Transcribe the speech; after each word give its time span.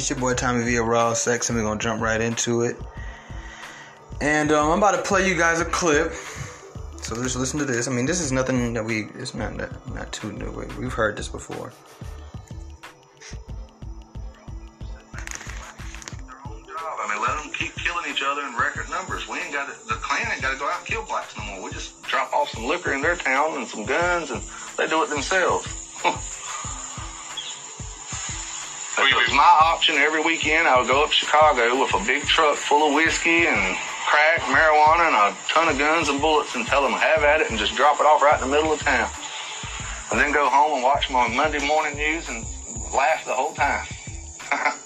It's 0.00 0.08
your 0.08 0.18
boy 0.18 0.32
Tommy 0.32 0.64
via 0.64 0.82
Raw 0.82 1.12
Sex, 1.12 1.50
and 1.50 1.58
we're 1.58 1.62
gonna 1.62 1.78
jump 1.78 2.00
right 2.00 2.22
into 2.22 2.62
it. 2.62 2.78
And 4.22 4.50
um, 4.50 4.70
I'm 4.70 4.78
about 4.78 4.92
to 4.92 5.02
play 5.02 5.28
you 5.28 5.36
guys 5.36 5.60
a 5.60 5.66
clip. 5.66 6.14
So 7.02 7.14
just 7.16 7.36
listen 7.36 7.58
to 7.58 7.66
this. 7.66 7.86
I 7.86 7.90
mean, 7.90 8.06
this 8.06 8.18
is 8.18 8.32
nothing 8.32 8.72
that 8.72 8.82
we. 8.82 9.08
It's 9.18 9.34
not 9.34 9.54
not, 9.56 9.94
not 9.94 10.10
too 10.10 10.32
new. 10.32 10.50
We- 10.52 10.64
We've 10.78 10.92
heard 10.94 11.18
this 11.18 11.28
before. 11.28 11.74
I 15.12 15.18
mean, 17.12 17.20
let 17.20 17.42
them 17.42 17.52
keep 17.52 17.76
killing 17.76 18.10
each 18.10 18.22
other 18.22 18.40
in 18.40 18.56
record 18.56 18.88
numbers. 18.88 19.28
We 19.28 19.38
ain't 19.38 19.52
got 19.52 19.68
the 19.68 19.96
Klan 19.96 20.26
ain't 20.32 20.40
got 20.40 20.54
to 20.54 20.58
go 20.58 20.66
out 20.66 20.78
and 20.78 20.86
kill 20.86 21.04
blacks 21.04 21.36
no 21.36 21.44
more. 21.44 21.62
We 21.62 21.72
just 21.72 22.02
drop 22.04 22.32
off 22.32 22.48
some 22.48 22.64
liquor 22.64 22.94
in 22.94 23.02
their 23.02 23.16
town 23.16 23.58
and 23.58 23.68
some 23.68 23.84
guns, 23.84 24.30
and 24.30 24.40
they 24.78 24.86
do 24.86 25.02
it 25.02 25.10
themselves. 25.10 25.76
It 29.00 29.16
was 29.16 29.32
my 29.32 29.58
option 29.62 29.96
every 29.96 30.20
weekend. 30.20 30.68
I 30.68 30.78
would 30.78 30.88
go 30.88 31.02
up 31.02 31.08
to 31.08 31.14
Chicago 31.14 31.80
with 31.80 31.94
a 31.94 32.04
big 32.06 32.22
truck 32.24 32.56
full 32.56 32.86
of 32.86 32.94
whiskey 32.94 33.46
and 33.46 33.76
crack, 34.06 34.40
marijuana, 34.42 35.08
and 35.08 35.16
a 35.16 35.36
ton 35.48 35.68
of 35.68 35.78
guns 35.78 36.10
and 36.10 36.20
bullets 36.20 36.54
and 36.54 36.66
tell 36.66 36.82
them 36.82 36.92
have 36.92 37.24
at 37.24 37.40
it 37.40 37.48
and 37.48 37.58
just 37.58 37.74
drop 37.76 37.98
it 37.98 38.04
off 38.04 38.20
right 38.20 38.40
in 38.42 38.48
the 38.48 38.54
middle 38.54 38.72
of 38.72 38.80
town. 38.80 39.08
And 40.12 40.20
then 40.20 40.32
go 40.32 40.50
home 40.50 40.74
and 40.74 40.82
watch 40.82 41.10
my 41.10 41.28
Monday 41.28 41.64
morning 41.66 41.96
news 41.96 42.28
and 42.28 42.44
laugh 42.92 43.24
the 43.24 43.32
whole 43.32 43.54
time. 43.54 43.86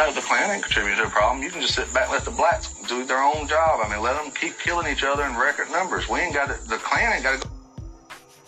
No, 0.00 0.10
the 0.10 0.22
Klan 0.22 0.50
ain't 0.50 0.62
contributing 0.62 0.96
to 0.96 1.04
the 1.04 1.10
problem. 1.10 1.44
You 1.44 1.50
can 1.50 1.60
just 1.60 1.74
sit 1.74 1.92
back 1.92 2.10
let 2.10 2.24
the 2.24 2.30
blacks 2.30 2.72
do 2.88 3.04
their 3.04 3.22
own 3.22 3.46
job. 3.46 3.80
I 3.84 3.90
mean, 3.90 4.00
let 4.00 4.16
them 4.16 4.32
keep 4.32 4.58
killing 4.58 4.90
each 4.90 5.04
other 5.04 5.24
in 5.26 5.36
record 5.36 5.70
numbers. 5.70 6.08
We 6.08 6.20
ain't 6.20 6.32
got 6.32 6.46
to, 6.48 6.68
the 6.70 6.78
Klan 6.78 7.12
ain't 7.12 7.22
got 7.22 7.38
to 7.38 7.46
go. 7.46 7.49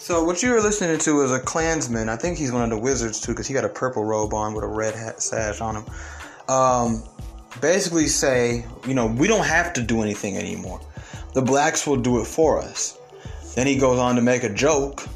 So 0.03 0.25
what 0.25 0.43
you 0.43 0.51
were 0.51 0.61
listening 0.61 0.99
to 0.99 1.21
is 1.21 1.31
a 1.31 1.39
Klansman. 1.39 2.09
I 2.09 2.17
think 2.17 2.37
he's 2.37 2.51
one 2.51 2.65
of 2.65 2.71
the 2.71 2.77
wizards 2.77 3.21
too, 3.21 3.31
because 3.31 3.47
he 3.47 3.55
got 3.55 3.65
a 3.65 3.69
purple 3.69 4.05
robe 4.05 4.35
on 4.35 4.53
with 4.53 4.65
a 4.65 4.67
red 4.67 4.97
hat 4.97 5.23
sash 5.23 5.61
on 5.61 5.77
him. 5.77 5.85
Um, 6.49 7.05
basically, 7.61 8.09
say 8.09 8.67
you 8.85 8.95
know 8.95 9.07
we 9.07 9.29
don't 9.29 9.47
have 9.47 9.73
to 9.75 9.81
do 9.81 10.03
anything 10.03 10.37
anymore. 10.37 10.81
The 11.35 11.43
blacks 11.43 11.87
will 11.87 11.99
do 11.99 12.21
it 12.21 12.27
for 12.27 12.61
us. 12.61 12.99
Then 13.55 13.69
he 13.69 13.77
goes 13.77 14.01
on 14.01 14.17
to 14.17 14.23
make 14.23 14.43
a 14.43 14.53
joke 14.53 15.07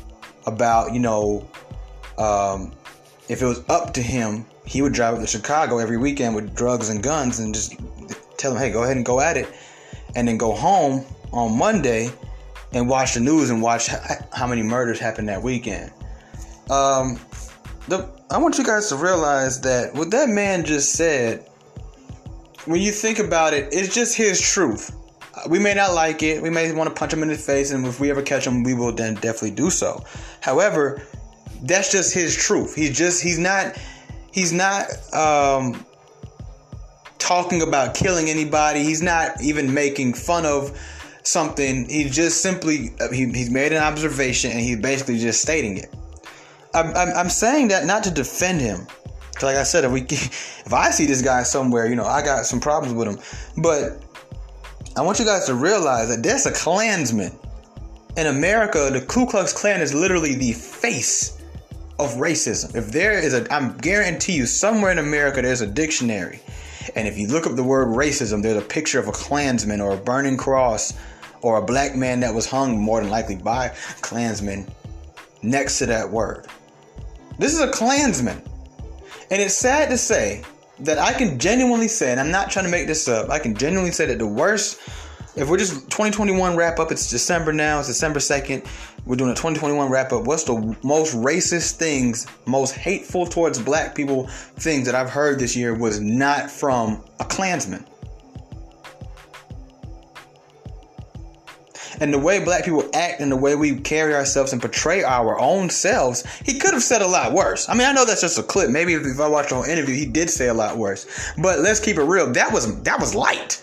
about 0.46 0.94
you 0.94 1.00
know 1.00 1.50
um, 2.16 2.70
if 3.28 3.42
it 3.42 3.44
was 3.44 3.68
up 3.68 3.92
to 3.94 4.02
him, 4.02 4.46
he 4.66 4.82
would 4.82 4.92
drive 4.92 5.14
up 5.14 5.20
to 5.20 5.26
Chicago 5.26 5.78
every 5.78 5.96
weekend 5.96 6.36
with 6.36 6.54
drugs 6.54 6.90
and 6.90 7.02
guns 7.02 7.40
and 7.40 7.52
just 7.52 7.74
tell 8.36 8.52
them, 8.52 8.62
hey, 8.62 8.70
go 8.70 8.84
ahead 8.84 8.96
and 8.96 9.04
go 9.04 9.18
at 9.20 9.36
it, 9.36 9.48
and 10.14 10.28
then 10.28 10.36
go 10.36 10.52
home 10.52 11.04
on 11.32 11.58
Monday 11.58 12.12
and 12.72 12.88
watch 12.88 13.14
the 13.14 13.20
news 13.20 13.50
and 13.50 13.62
watch 13.62 13.88
how 14.32 14.46
many 14.46 14.62
murders 14.62 14.98
happened 14.98 15.28
that 15.28 15.42
weekend. 15.42 15.90
Um, 16.70 17.18
the 17.88 18.08
I 18.30 18.38
want 18.38 18.58
you 18.58 18.64
guys 18.64 18.88
to 18.88 18.96
realize 18.96 19.60
that 19.60 19.94
what 19.94 20.10
that 20.10 20.28
man 20.28 20.64
just 20.64 20.92
said, 20.92 21.48
when 22.64 22.80
you 22.80 22.90
think 22.90 23.18
about 23.18 23.54
it, 23.54 23.68
it's 23.72 23.94
just 23.94 24.16
his 24.16 24.40
truth. 24.40 24.94
We 25.48 25.58
may 25.58 25.74
not 25.74 25.94
like 25.94 26.22
it. 26.22 26.42
We 26.42 26.50
may 26.50 26.72
want 26.72 26.88
to 26.88 26.94
punch 26.94 27.12
him 27.12 27.22
in 27.22 27.28
the 27.28 27.36
face, 27.36 27.70
and 27.70 27.86
if 27.86 28.00
we 28.00 28.10
ever 28.10 28.22
catch 28.22 28.46
him, 28.46 28.64
we 28.64 28.74
will 28.74 28.92
then 28.92 29.14
definitely 29.14 29.52
do 29.52 29.70
so. 29.70 30.02
However, 30.40 31.02
that's 31.62 31.92
just 31.92 32.12
his 32.12 32.34
truth. 32.34 32.74
He's 32.74 32.96
just 32.96 33.22
he's 33.22 33.38
not 33.38 33.76
he's 34.32 34.52
not 34.52 34.86
um, 35.14 35.84
talking 37.18 37.62
about 37.62 37.94
killing 37.94 38.28
anybody. 38.28 38.82
He's 38.82 39.02
not 39.02 39.40
even 39.40 39.72
making 39.72 40.14
fun 40.14 40.44
of 40.44 40.76
something. 41.26 41.88
He 41.88 42.08
just 42.08 42.40
simply 42.40 42.90
uh, 43.00 43.10
he, 43.10 43.26
he's 43.26 43.50
made 43.50 43.72
an 43.72 43.82
observation 43.82 44.52
and 44.52 44.60
he's 44.60 44.78
basically 44.78 45.18
just 45.18 45.42
stating 45.42 45.76
it. 45.78 45.94
I'm, 46.74 46.94
I'm, 46.96 47.08
I'm 47.16 47.28
saying 47.28 47.68
that 47.68 47.86
not 47.86 48.04
to 48.04 48.10
defend 48.10 48.60
him. 48.60 48.86
Like 49.42 49.56
I 49.56 49.64
said, 49.64 49.84
if 49.84 49.92
we 49.92 50.02
if 50.02 50.72
I 50.72 50.90
see 50.90 51.06
this 51.06 51.22
guy 51.22 51.42
somewhere, 51.42 51.86
you 51.86 51.96
know, 51.96 52.06
I 52.06 52.22
got 52.22 52.46
some 52.46 52.60
problems 52.60 52.94
with 52.94 53.08
him. 53.08 53.62
But 53.62 54.02
I 54.96 55.02
want 55.02 55.18
you 55.18 55.24
guys 55.24 55.46
to 55.46 55.54
realize 55.54 56.08
that 56.08 56.22
there's 56.22 56.46
a 56.46 56.52
Klansman 56.52 57.32
in 58.16 58.26
America. 58.28 58.88
The 58.90 59.02
Ku 59.02 59.26
Klux 59.26 59.52
Klan 59.52 59.80
is 59.80 59.92
literally 59.92 60.34
the 60.34 60.52
face 60.52 61.42
of 61.98 62.14
racism. 62.14 62.74
If 62.74 62.92
there 62.92 63.12
is 63.12 63.34
a, 63.34 63.52
I'm 63.52 63.76
guarantee 63.78 64.34
you, 64.34 64.46
somewhere 64.46 64.92
in 64.92 64.98
America 64.98 65.42
there's 65.42 65.60
a 65.60 65.66
dictionary, 65.66 66.40
and 66.94 67.08
if 67.08 67.18
you 67.18 67.26
look 67.26 67.46
up 67.46 67.56
the 67.56 67.64
word 67.64 67.88
racism, 67.88 68.42
there's 68.42 68.62
a 68.62 68.66
picture 68.66 68.98
of 68.98 69.08
a 69.08 69.12
Klansman 69.12 69.80
or 69.80 69.94
a 69.94 69.96
burning 69.96 70.36
cross 70.36 70.94
or 71.42 71.58
a 71.58 71.62
black 71.62 71.94
man 71.94 72.20
that 72.20 72.34
was 72.34 72.46
hung, 72.46 72.78
more 72.78 73.00
than 73.00 73.10
likely 73.10 73.36
by 73.36 73.68
Klansmen, 74.00 74.66
next 75.42 75.78
to 75.78 75.86
that 75.86 76.10
word. 76.10 76.46
This 77.38 77.52
is 77.52 77.60
a 77.60 77.70
Klansman, 77.70 78.42
and 79.30 79.42
it's 79.42 79.54
sad 79.54 79.90
to 79.90 79.98
say 79.98 80.42
that 80.80 80.98
I 80.98 81.12
can 81.12 81.38
genuinely 81.38 81.88
say, 81.88 82.10
and 82.10 82.20
I'm 82.20 82.30
not 82.30 82.50
trying 82.50 82.64
to 82.64 82.70
make 82.70 82.86
this 82.86 83.08
up, 83.08 83.30
I 83.30 83.38
can 83.38 83.54
genuinely 83.54 83.92
say 83.92 84.06
that 84.06 84.18
the 84.18 84.26
worst. 84.26 84.80
If 85.36 85.50
we're 85.50 85.58
just 85.58 85.74
2021 85.90 86.56
wrap 86.56 86.78
up, 86.78 86.90
it's 86.90 87.10
December 87.10 87.52
now, 87.52 87.78
it's 87.78 87.88
December 87.88 88.20
2nd. 88.20 88.66
We're 89.04 89.16
doing 89.16 89.30
a 89.30 89.34
2021 89.34 89.90
wrap 89.90 90.12
up. 90.12 90.24
What's 90.24 90.44
the 90.44 90.76
most 90.82 91.14
racist 91.14 91.72
things, 91.72 92.26
most 92.46 92.74
hateful 92.74 93.26
towards 93.26 93.60
black 93.60 93.94
people 93.94 94.28
things 94.28 94.86
that 94.86 94.94
I've 94.94 95.10
heard 95.10 95.38
this 95.38 95.54
year 95.54 95.74
was 95.74 96.00
not 96.00 96.50
from 96.50 97.04
a 97.20 97.24
Klansman? 97.24 97.86
And 102.00 102.12
the 102.12 102.18
way 102.18 102.42
black 102.42 102.64
people 102.64 102.88
act 102.94 103.20
and 103.20 103.30
the 103.30 103.36
way 103.36 103.54
we 103.54 103.78
carry 103.80 104.14
ourselves 104.14 104.52
and 104.52 104.60
portray 104.60 105.02
our 105.02 105.38
own 105.38 105.70
selves, 105.70 106.24
he 106.44 106.58
could 106.58 106.72
have 106.72 106.82
said 106.82 107.02
a 107.02 107.06
lot 107.06 107.32
worse. 107.32 107.68
I 107.68 107.74
mean, 107.74 107.86
I 107.86 107.92
know 107.92 108.04
that's 108.04 108.20
just 108.20 108.38
a 108.38 108.42
clip. 108.42 108.70
Maybe 108.70 108.94
if, 108.94 109.20
I 109.20 109.28
watched 109.28 109.50
the 109.50 109.56
whole 109.56 109.64
interview, 109.64 109.94
he 109.94 110.06
did 110.06 110.30
say 110.30 110.48
a 110.48 110.54
lot 110.54 110.76
worse. 110.76 111.32
But 111.38 111.60
let's 111.60 111.80
keep 111.80 111.96
it 111.96 112.04
real. 112.04 112.30
That 112.32 112.52
was 112.52 112.82
that 112.82 113.00
was 113.00 113.14
light. 113.14 113.62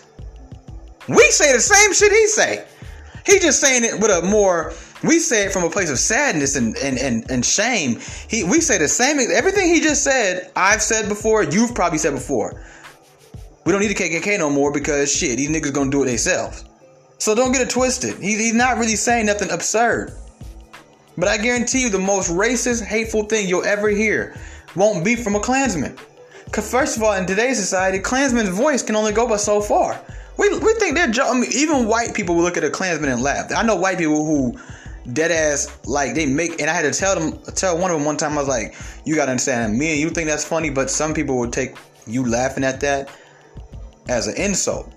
We 1.08 1.30
say 1.30 1.52
the 1.52 1.60
same 1.60 1.92
shit 1.92 2.12
he 2.12 2.26
say. 2.28 2.66
He 3.26 3.38
just 3.38 3.60
saying 3.60 3.84
it 3.84 4.00
with 4.00 4.10
a 4.10 4.22
more 4.22 4.72
we 5.02 5.18
say 5.18 5.44
it 5.44 5.52
from 5.52 5.64
a 5.64 5.70
place 5.70 5.90
of 5.90 5.98
sadness 5.98 6.56
and, 6.56 6.76
and, 6.78 6.98
and, 6.98 7.30
and 7.30 7.44
shame. 7.44 8.00
He 8.28 8.42
we 8.44 8.60
say 8.60 8.78
the 8.78 8.88
same 8.88 9.18
everything 9.18 9.72
he 9.72 9.80
just 9.80 10.02
said, 10.02 10.50
I've 10.56 10.82
said 10.82 11.08
before, 11.08 11.42
you've 11.42 11.74
probably 11.74 11.98
said 11.98 12.14
before. 12.14 12.62
We 13.64 13.72
don't 13.72 13.80
need 13.80 13.88
the 13.88 13.94
KKK 13.94 14.38
no 14.38 14.50
more 14.50 14.72
because 14.72 15.14
shit, 15.14 15.36
these 15.38 15.48
niggas 15.48 15.72
gonna 15.72 15.90
do 15.90 16.02
it 16.02 16.06
themselves. 16.06 16.64
So 17.24 17.34
don't 17.34 17.52
get 17.52 17.62
it 17.62 17.70
twisted. 17.70 18.18
He, 18.18 18.36
he's 18.36 18.52
not 18.52 18.76
really 18.76 18.96
saying 18.96 19.24
nothing 19.24 19.50
absurd. 19.50 20.12
But 21.16 21.26
I 21.26 21.38
guarantee 21.38 21.80
you 21.80 21.88
the 21.88 21.98
most 21.98 22.30
racist, 22.30 22.84
hateful 22.84 23.24
thing 23.24 23.48
you'll 23.48 23.64
ever 23.64 23.88
hear 23.88 24.36
won't 24.76 25.02
be 25.02 25.16
from 25.16 25.34
a 25.34 25.40
Klansman. 25.40 25.96
Because 26.44 26.70
first 26.70 26.98
of 26.98 27.02
all, 27.02 27.14
in 27.14 27.24
today's 27.24 27.58
society, 27.58 27.98
Klansman's 27.98 28.50
voice 28.50 28.82
can 28.82 28.94
only 28.94 29.12
go 29.12 29.26
but 29.26 29.38
so 29.38 29.62
far. 29.62 29.98
We, 30.36 30.50
we 30.58 30.74
think 30.74 30.96
they're 30.96 31.10
jo- 31.10 31.30
I 31.30 31.32
mean, 31.32 31.50
even 31.54 31.88
white 31.88 32.12
people 32.12 32.34
will 32.34 32.42
look 32.42 32.58
at 32.58 32.64
a 32.64 32.68
Klansman 32.68 33.08
and 33.08 33.22
laugh. 33.22 33.50
I 33.56 33.62
know 33.62 33.76
white 33.76 33.96
people 33.96 34.26
who 34.26 34.60
dead 35.10 35.30
ass 35.30 35.78
like 35.86 36.14
they 36.14 36.26
make 36.26 36.60
and 36.60 36.68
I 36.68 36.74
had 36.74 36.82
to 36.82 36.92
tell 36.92 37.18
them 37.18 37.38
tell 37.54 37.78
one 37.78 37.90
of 37.90 37.96
them 37.96 38.04
one 38.04 38.18
time 38.18 38.32
I 38.32 38.40
was 38.40 38.48
like, 38.48 38.74
you 39.06 39.14
gotta 39.14 39.30
understand 39.30 39.78
me 39.78 39.92
and 39.92 39.98
you 39.98 40.10
think 40.10 40.28
that's 40.28 40.44
funny, 40.44 40.68
but 40.68 40.90
some 40.90 41.14
people 41.14 41.38
would 41.38 41.54
take 41.54 41.74
you 42.06 42.28
laughing 42.28 42.64
at 42.64 42.80
that 42.80 43.08
as 44.10 44.26
an 44.26 44.36
insult. 44.36 44.93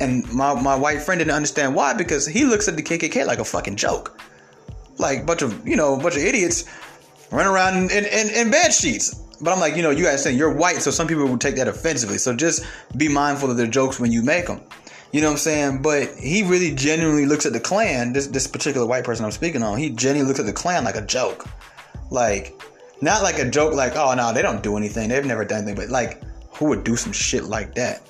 And 0.00 0.30
my, 0.32 0.60
my 0.60 0.76
white 0.76 1.02
friend 1.02 1.18
didn't 1.18 1.34
understand 1.34 1.74
why 1.74 1.94
because 1.94 2.26
he 2.26 2.44
looks 2.44 2.68
at 2.68 2.76
the 2.76 2.82
KKK 2.82 3.26
like 3.26 3.38
a 3.38 3.44
fucking 3.44 3.76
joke. 3.76 4.20
Like 4.98 5.20
a 5.20 5.24
bunch 5.24 5.42
of, 5.42 5.66
you 5.66 5.76
know, 5.76 5.94
a 5.94 6.02
bunch 6.02 6.16
of 6.16 6.22
idiots 6.22 6.64
running 7.30 7.52
around 7.52 7.90
in, 7.90 8.04
in, 8.04 8.30
in, 8.30 8.50
bed 8.50 8.72
sheets. 8.72 9.14
But 9.40 9.52
I'm 9.52 9.60
like, 9.60 9.76
you 9.76 9.82
know, 9.82 9.90
you 9.90 10.04
guys 10.04 10.22
saying 10.22 10.36
you're 10.36 10.52
white, 10.52 10.82
so 10.82 10.90
some 10.90 11.06
people 11.06 11.26
will 11.26 11.38
take 11.38 11.56
that 11.56 11.68
offensively. 11.68 12.18
So 12.18 12.34
just 12.34 12.64
be 12.96 13.08
mindful 13.08 13.50
of 13.50 13.56
their 13.56 13.66
jokes 13.66 14.00
when 14.00 14.10
you 14.10 14.22
make 14.22 14.46
them. 14.46 14.60
You 15.12 15.20
know 15.20 15.28
what 15.28 15.34
I'm 15.34 15.38
saying? 15.38 15.82
But 15.82 16.14
he 16.16 16.42
really 16.42 16.74
genuinely 16.74 17.26
looks 17.26 17.46
at 17.46 17.52
the 17.52 17.60
Klan, 17.60 18.12
this, 18.12 18.26
this 18.26 18.46
particular 18.46 18.86
white 18.86 19.04
person 19.04 19.24
I'm 19.24 19.30
speaking 19.30 19.62
on, 19.62 19.78
he 19.78 19.90
genuinely 19.90 20.28
looks 20.28 20.40
at 20.40 20.46
the 20.46 20.52
Klan 20.52 20.84
like 20.84 20.96
a 20.96 21.06
joke. 21.06 21.46
Like, 22.10 22.60
not 23.00 23.22
like 23.22 23.38
a 23.38 23.48
joke 23.48 23.74
like, 23.74 23.96
oh, 23.96 24.14
no, 24.14 24.32
they 24.32 24.42
don't 24.42 24.62
do 24.62 24.76
anything. 24.76 25.08
They've 25.08 25.24
never 25.24 25.44
done 25.44 25.62
anything. 25.62 25.76
But 25.76 25.88
like, 25.88 26.22
who 26.54 26.66
would 26.66 26.84
do 26.84 26.96
some 26.96 27.12
shit 27.12 27.44
like 27.44 27.74
that? 27.76 28.02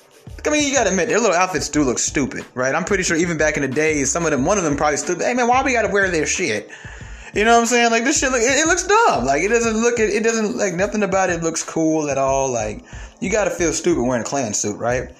I 0.45 0.49
mean, 0.51 0.67
you 0.67 0.73
gotta 0.73 0.89
admit, 0.89 1.09
their 1.09 1.19
little 1.19 1.35
outfits 1.35 1.69
do 1.69 1.83
look 1.83 1.99
stupid, 1.99 2.45
right? 2.53 2.73
I'm 2.73 2.85
pretty 2.85 3.03
sure 3.03 3.17
even 3.17 3.37
back 3.37 3.55
in 3.55 3.61
the 3.61 3.67
days, 3.67 4.11
some 4.11 4.25
of 4.25 4.31
them, 4.31 4.45
one 4.45 4.57
of 4.57 4.63
them 4.63 4.77
probably 4.77 4.97
stood, 4.97 5.21
hey 5.21 5.33
man, 5.33 5.47
why 5.47 5.61
we 5.63 5.73
gotta 5.73 5.89
wear 5.89 6.09
their 6.09 6.25
shit? 6.25 6.69
You 7.33 7.45
know 7.45 7.53
what 7.53 7.61
I'm 7.61 7.65
saying? 7.67 7.91
Like 7.91 8.03
this 8.03 8.19
shit, 8.19 8.31
look, 8.31 8.41
it, 8.41 8.45
it 8.45 8.67
looks 8.67 8.87
dumb. 8.87 9.25
Like 9.25 9.43
it 9.43 9.49
doesn't 9.49 9.77
look, 9.77 9.99
it, 9.99 10.09
it 10.09 10.23
doesn't 10.23 10.57
like 10.57 10.73
nothing 10.73 11.03
about 11.03 11.29
it 11.29 11.43
looks 11.43 11.61
cool 11.61 12.09
at 12.09 12.17
all. 12.17 12.49
Like 12.49 12.83
you 13.19 13.29
gotta 13.29 13.51
feel 13.51 13.73
stupid 13.73 14.01
wearing 14.01 14.23
a 14.23 14.25
Klan 14.25 14.53
suit, 14.53 14.77
right? 14.77 15.11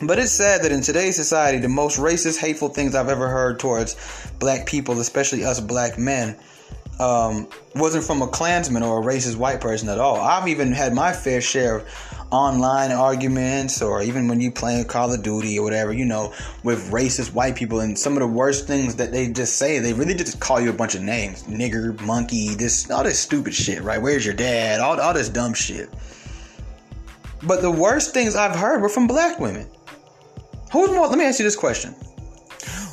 But 0.00 0.18
it's 0.18 0.32
sad 0.32 0.62
that 0.62 0.72
in 0.72 0.80
today's 0.80 1.16
society, 1.16 1.58
the 1.58 1.68
most 1.68 1.98
racist, 1.98 2.38
hateful 2.38 2.68
things 2.68 2.94
I've 2.94 3.08
ever 3.08 3.28
heard 3.28 3.58
towards 3.58 3.96
black 4.38 4.66
people, 4.66 4.98
especially 5.00 5.44
us 5.44 5.60
black 5.60 5.98
men, 5.98 6.36
um, 7.00 7.48
wasn't 7.74 8.04
from 8.04 8.22
a 8.22 8.28
Klansman 8.28 8.82
or 8.82 9.00
a 9.00 9.04
racist 9.04 9.36
white 9.36 9.60
person 9.60 9.88
at 9.88 9.98
all. 9.98 10.20
I've 10.20 10.48
even 10.48 10.72
had 10.72 10.94
my 10.94 11.12
fair 11.12 11.40
share 11.40 11.78
of 11.78 11.88
online 12.30 12.92
arguments, 12.92 13.80
or 13.80 14.02
even 14.02 14.28
when 14.28 14.40
you 14.40 14.50
playing 14.50 14.84
Call 14.84 15.12
of 15.12 15.22
Duty 15.22 15.58
or 15.58 15.64
whatever, 15.64 15.92
you 15.92 16.04
know, 16.04 16.34
with 16.62 16.90
racist 16.90 17.32
white 17.32 17.56
people. 17.56 17.80
And 17.80 17.98
some 17.98 18.14
of 18.14 18.20
the 18.20 18.26
worst 18.26 18.66
things 18.66 18.96
that 18.96 19.12
they 19.12 19.28
just 19.28 19.56
say, 19.56 19.78
they 19.78 19.92
really 19.92 20.14
just 20.14 20.40
call 20.40 20.60
you 20.60 20.70
a 20.70 20.74
bunch 20.74 20.94
of 20.94 21.02
names, 21.02 21.44
nigger, 21.44 21.98
monkey, 22.02 22.54
this, 22.54 22.90
all 22.90 23.04
this 23.04 23.18
stupid 23.18 23.54
shit, 23.54 23.82
right? 23.82 24.00
Where's 24.00 24.24
your 24.24 24.34
dad? 24.34 24.80
All, 24.80 25.00
all 25.00 25.14
this 25.14 25.28
dumb 25.28 25.54
shit. 25.54 25.88
But 27.42 27.62
the 27.62 27.70
worst 27.70 28.12
things 28.12 28.34
I've 28.34 28.56
heard 28.56 28.82
were 28.82 28.88
from 28.88 29.06
black 29.06 29.38
women. 29.38 29.68
Who's 30.72 30.90
more, 30.90 31.06
let 31.06 31.18
me 31.18 31.24
ask 31.24 31.38
you 31.38 31.44
this 31.44 31.56
question. 31.56 31.94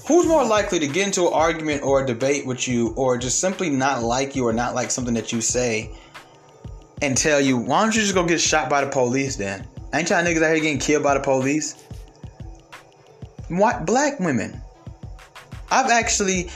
Who's 0.07 0.27
more 0.27 0.45
likely 0.45 0.79
to 0.79 0.87
get 0.87 1.07
into 1.07 1.27
an 1.27 1.33
argument 1.33 1.81
or 1.81 2.03
a 2.03 2.05
debate 2.05 2.45
with 2.45 2.67
you 2.67 2.93
or 2.95 3.17
just 3.17 3.39
simply 3.39 3.71
not 3.71 4.03
like 4.03 4.35
you 4.35 4.45
or 4.47 4.53
not 4.53 4.75
like 4.75 4.91
something 4.91 5.15
that 5.15 5.33
you 5.33 5.41
say 5.41 5.91
and 7.05 7.15
tell 7.15 7.39
you, 7.39 7.57
why 7.57 7.83
don't 7.83 7.95
you 7.95 8.01
just 8.01 8.13
go 8.13 8.25
get 8.25 8.41
shot 8.41 8.69
by 8.69 8.83
the 8.83 8.89
police 8.89 9.35
then? 9.35 9.65
Ain't 9.93 10.09
y'all 10.09 10.23
niggas 10.23 10.41
out 10.43 10.53
here 10.53 10.63
getting 10.63 10.79
killed 10.79 11.03
by 11.03 11.13
the 11.13 11.19
police? 11.19 11.83
What 13.47 13.85
black 13.85 14.19
women? 14.19 14.59
I've 15.71 15.91
actually 15.91 16.49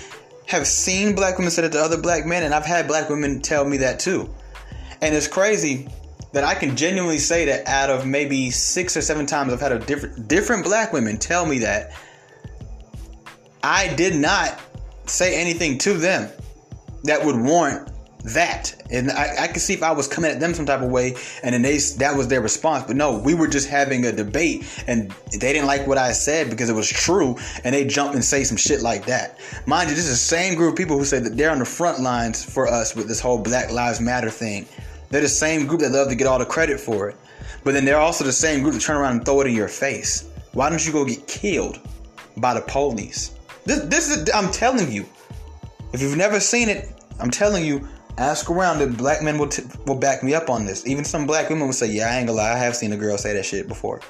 have 0.48 0.66
seen 0.66 1.16
black 1.16 1.38
women 1.38 1.52
say 1.52 1.62
that 1.62 1.72
to 1.74 1.80
other 1.80 2.02
black 2.02 2.26
men, 2.26 2.44
and 2.44 2.54
I've 2.54 2.66
had 2.66 2.88
black 2.88 3.10
women 3.10 3.42
tell 3.42 3.64
me 3.64 3.78
that 3.78 4.00
too. 4.00 4.34
And 5.02 5.16
it's 5.16 5.28
crazy 5.28 5.88
that 6.34 6.44
I 6.44 6.56
can 6.56 6.76
genuinely 6.76 7.20
say 7.20 7.46
that 7.46 7.68
out 7.68 7.90
of 7.90 8.06
maybe 8.06 8.50
six 8.50 8.98
or 8.98 9.02
seven 9.02 9.26
times 9.26 9.54
I've 9.54 9.62
had 9.62 9.72
a 9.72 9.80
different 9.80 10.28
different 10.28 10.64
black 10.64 10.94
women 10.94 11.18
tell 11.18 11.46
me 11.46 11.60
that 11.60 11.92
I 13.64 13.94
did 13.96 14.16
not 14.16 14.60
say 15.06 15.40
anything 15.40 15.78
to 15.80 15.94
them 15.94 16.30
that 17.04 17.24
would 17.24 17.36
warrant 17.36 17.90
that. 18.24 18.76
And 18.92 19.12
I, 19.12 19.44
I 19.44 19.48
could 19.48 19.62
see 19.62 19.74
if 19.74 19.82
I 19.82 19.92
was 19.92 20.08
coming 20.08 20.32
at 20.32 20.40
them 20.40 20.54
some 20.54 20.66
type 20.66 20.82
of 20.82 20.90
way 20.90 21.16
and 21.42 21.54
then 21.54 21.62
they 21.62 21.78
that 21.98 22.16
was 22.16 22.28
their 22.28 22.42
response. 22.42 22.84
But 22.86 22.96
no, 22.96 23.18
we 23.18 23.34
were 23.34 23.48
just 23.48 23.70
having 23.70 24.06
a 24.06 24.12
debate 24.12 24.66
and 24.88 25.12
they 25.32 25.54
didn't 25.54 25.68
like 25.68 25.88
what 25.88 25.98
I 25.98 26.12
said 26.12 26.50
because 26.50 26.70
it 26.70 26.74
was 26.74 26.90
true 26.90 27.38
and 27.64 27.74
they 27.74 27.86
jumped 27.86 28.16
and 28.16 28.24
say 28.24 28.44
some 28.44 28.58
shit 28.58 28.82
like 28.82 29.06
that. 29.06 29.40
Mind 29.66 29.90
you, 29.90 29.96
this 29.96 30.06
is 30.06 30.12
the 30.12 30.18
same 30.18 30.56
group 30.56 30.74
of 30.74 30.78
people 30.78 30.98
who 30.98 31.06
say 31.06 31.20
that 31.20 31.38
they're 31.38 31.52
on 31.52 31.60
the 31.60 31.66
front 31.66 32.02
lines 32.02 32.44
for 32.44 32.68
us 32.68 32.96
with 32.96 33.08
this 33.08 33.20
whole 33.20 33.38
Black 33.38 33.72
Lives 33.72 34.02
Matter 34.02 34.30
thing. 34.30 34.68
They're 35.10 35.22
the 35.22 35.30
same 35.30 35.66
group 35.66 35.82
that 35.82 35.92
love 35.92 36.10
to 36.10 36.16
get 36.16 36.28
all 36.28 36.40
the 36.40 36.46
credit 36.46 36.80
for 36.80 37.10
it. 37.10 37.16
But 37.64 37.74
then 37.74 37.86
they're 37.86 38.00
also 38.00 38.24
the 38.24 38.32
same 38.32 38.62
group 38.62 38.74
that 38.74 38.82
turn 38.82 38.98
around 38.98 39.18
and 39.18 39.26
throw 39.26 39.42
it 39.42 39.48
in 39.48 39.54
your 39.54 39.68
face. 39.68 40.30
Why 40.54 40.70
don't 40.70 40.86
you 40.86 40.92
go 40.92 41.06
get 41.06 41.28
killed 41.28 41.80
by 42.38 42.54
the 42.54 42.62
police? 42.62 43.32
This, 43.66 43.80
this 43.86 44.10
is, 44.10 44.30
I'm 44.34 44.52
telling 44.52 44.92
you. 44.92 45.06
If 45.92 46.02
you've 46.02 46.18
never 46.18 46.40
seen 46.40 46.70
it, 46.70 46.90
I'm 47.20 47.32
telling 47.32 47.66
you, 47.66 47.88
ask 48.20 48.50
around. 48.50 48.80
The 48.80 48.88
black 48.88 49.24
men 49.24 49.38
will, 49.38 49.48
t- 49.48 49.64
will 49.86 49.96
back 49.96 50.22
me 50.24 50.34
up 50.36 50.50
on 50.50 50.66
this. 50.66 50.86
Even 50.86 51.04
some 51.04 51.26
black 51.26 51.50
women 51.50 51.66
will 51.66 51.74
say, 51.74 51.88
yeah, 51.88 52.10
I 52.10 52.18
ain't 52.18 52.28
gonna 52.28 52.38
lie, 52.38 52.52
I 52.52 52.58
have 52.58 52.76
seen 52.76 52.94
a 52.94 52.98
girl 52.98 53.18
say 53.18 53.34
that 53.34 53.46
shit 53.46 53.68
before. 53.68 54.02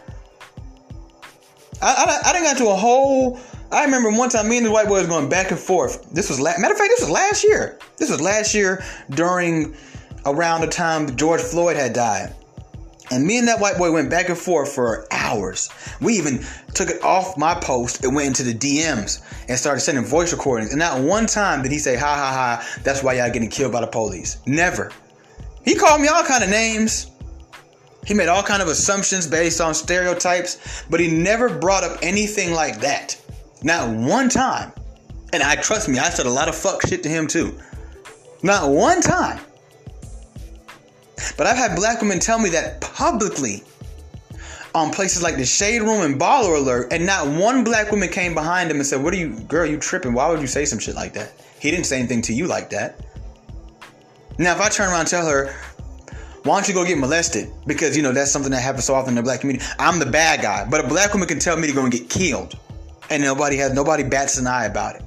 I, 1.81 2.19
I, 2.25 2.29
I 2.29 2.33
didn't 2.33 2.45
got 2.45 2.57
to 2.57 2.69
a 2.69 2.75
whole. 2.75 3.39
I 3.71 3.85
remember 3.85 4.09
one 4.11 4.29
time 4.29 4.49
me 4.49 4.57
and 4.57 4.65
the 4.65 4.71
white 4.71 4.87
boy 4.87 4.99
was 4.99 5.07
going 5.07 5.29
back 5.29 5.51
and 5.51 5.59
forth. 5.59 6.09
This 6.11 6.29
was 6.29 6.39
la- 6.39 6.57
matter 6.57 6.73
of 6.73 6.79
fact, 6.79 6.89
this 6.89 7.01
was 7.01 7.09
last 7.09 7.43
year. 7.43 7.77
This 7.97 8.09
was 8.09 8.19
last 8.19 8.53
year 8.53 8.83
during 9.11 9.75
around 10.25 10.61
the 10.61 10.67
time 10.67 11.15
George 11.15 11.41
Floyd 11.41 11.77
had 11.77 11.93
died. 11.93 12.35
And 13.11 13.25
me 13.25 13.39
and 13.39 13.47
that 13.47 13.59
white 13.59 13.77
boy 13.77 13.91
went 13.91 14.09
back 14.09 14.29
and 14.29 14.37
forth 14.37 14.71
for 14.71 15.07
hours. 15.11 15.69
We 15.99 16.13
even 16.13 16.45
took 16.73 16.89
it 16.89 17.03
off 17.03 17.37
my 17.37 17.55
post 17.55 18.03
and 18.03 18.15
went 18.15 18.27
into 18.27 18.43
the 18.43 18.53
DMs 18.53 19.21
and 19.47 19.57
started 19.57 19.81
sending 19.81 20.05
voice 20.05 20.31
recordings. 20.31 20.71
And 20.71 20.79
not 20.79 21.01
one 21.01 21.25
time 21.25 21.63
did 21.63 21.71
he 21.71 21.79
say, 21.79 21.95
ha 21.95 22.05
ha 22.05 22.31
ha, 22.31 22.79
that's 22.83 23.01
why 23.01 23.13
y'all 23.13 23.31
getting 23.31 23.49
killed 23.49 23.71
by 23.71 23.81
the 23.81 23.87
police. 23.87 24.37
Never. 24.45 24.91
He 25.65 25.75
called 25.75 26.01
me 26.01 26.07
all 26.07 26.23
kind 26.23 26.43
of 26.43 26.49
names. 26.49 27.11
He 28.05 28.13
made 28.13 28.27
all 28.27 28.43
kind 28.43 28.61
of 28.61 28.67
assumptions 28.67 29.27
based 29.27 29.59
on 29.59 29.73
stereotypes, 29.73 30.83
but 30.89 30.99
he 30.99 31.07
never 31.07 31.49
brought 31.57 31.83
up 31.83 31.99
anything 32.01 32.53
like 32.53 32.79
that. 32.81 33.19
Not 33.61 33.89
one 33.89 34.29
time. 34.29 34.71
And 35.33 35.43
I 35.43 35.55
trust 35.55 35.89
me, 35.89 35.99
I 35.99 36.09
said 36.09 36.25
a 36.25 36.31
lot 36.31 36.47
of 36.47 36.55
fuck 36.55 36.85
shit 36.87 37.03
to 37.03 37.09
him 37.09 37.27
too. 37.27 37.57
Not 38.41 38.69
one 38.69 39.01
time. 39.01 39.39
But 41.37 41.47
I've 41.47 41.57
had 41.57 41.75
black 41.75 42.01
women 42.01 42.19
tell 42.19 42.39
me 42.39 42.49
that 42.51 42.81
publicly 42.81 43.63
on 44.75 44.91
places 44.91 45.23
like 45.23 45.35
the 45.35 45.45
Shade 45.45 45.81
Room 45.81 46.03
and 46.03 46.19
Baller 46.19 46.57
Alert, 46.57 46.93
and 46.93 47.05
not 47.05 47.27
one 47.27 47.63
black 47.63 47.91
woman 47.91 48.09
came 48.09 48.33
behind 48.33 48.69
him 48.69 48.77
and 48.77 48.85
said, 48.85 49.03
What 49.03 49.13
are 49.13 49.17
you, 49.17 49.39
girl, 49.41 49.65
you 49.65 49.77
tripping? 49.77 50.13
Why 50.13 50.29
would 50.29 50.41
you 50.41 50.47
say 50.47 50.65
some 50.65 50.79
shit 50.79 50.95
like 50.95 51.13
that? 51.13 51.31
He 51.59 51.71
didn't 51.71 51.85
say 51.85 51.99
anything 51.99 52.21
to 52.23 52.33
you 52.33 52.47
like 52.47 52.69
that. 52.69 52.99
Now, 54.37 54.53
if 54.53 54.61
I 54.61 54.69
turn 54.69 54.89
around 54.89 55.01
and 55.01 55.09
tell 55.09 55.27
her, 55.27 55.53
why 56.43 56.55
don't 56.55 56.67
you 56.69 56.73
go 56.73 56.85
get 56.85 56.97
molested? 56.97 57.51
Because 57.67 57.97
you 57.97 58.03
know 58.03 58.13
that's 58.13 58.31
something 58.31 58.51
that 58.51 58.61
happens 58.61 58.85
so 58.85 58.95
often 58.95 59.09
in 59.09 59.15
the 59.15 59.23
black 59.23 59.41
community. 59.41 59.65
I'm 59.77 59.99
the 59.99 60.05
bad 60.05 60.41
guy, 60.41 60.65
but 60.69 60.83
a 60.83 60.87
black 60.87 61.13
woman 61.13 61.27
can 61.27 61.39
tell 61.39 61.57
me 61.57 61.67
to 61.67 61.73
go 61.73 61.83
and 61.83 61.91
get 61.91 62.09
killed, 62.09 62.57
and 63.09 63.21
nobody 63.21 63.57
has 63.57 63.73
nobody 63.73 64.03
bats 64.03 64.37
an 64.37 64.47
eye 64.47 64.65
about 64.65 64.95
it. 64.95 65.03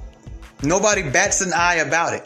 Nobody 0.61 1.01
bats 1.01 1.41
an 1.41 1.51
eye 1.53 1.75
about 1.75 2.13
it. 2.13 2.25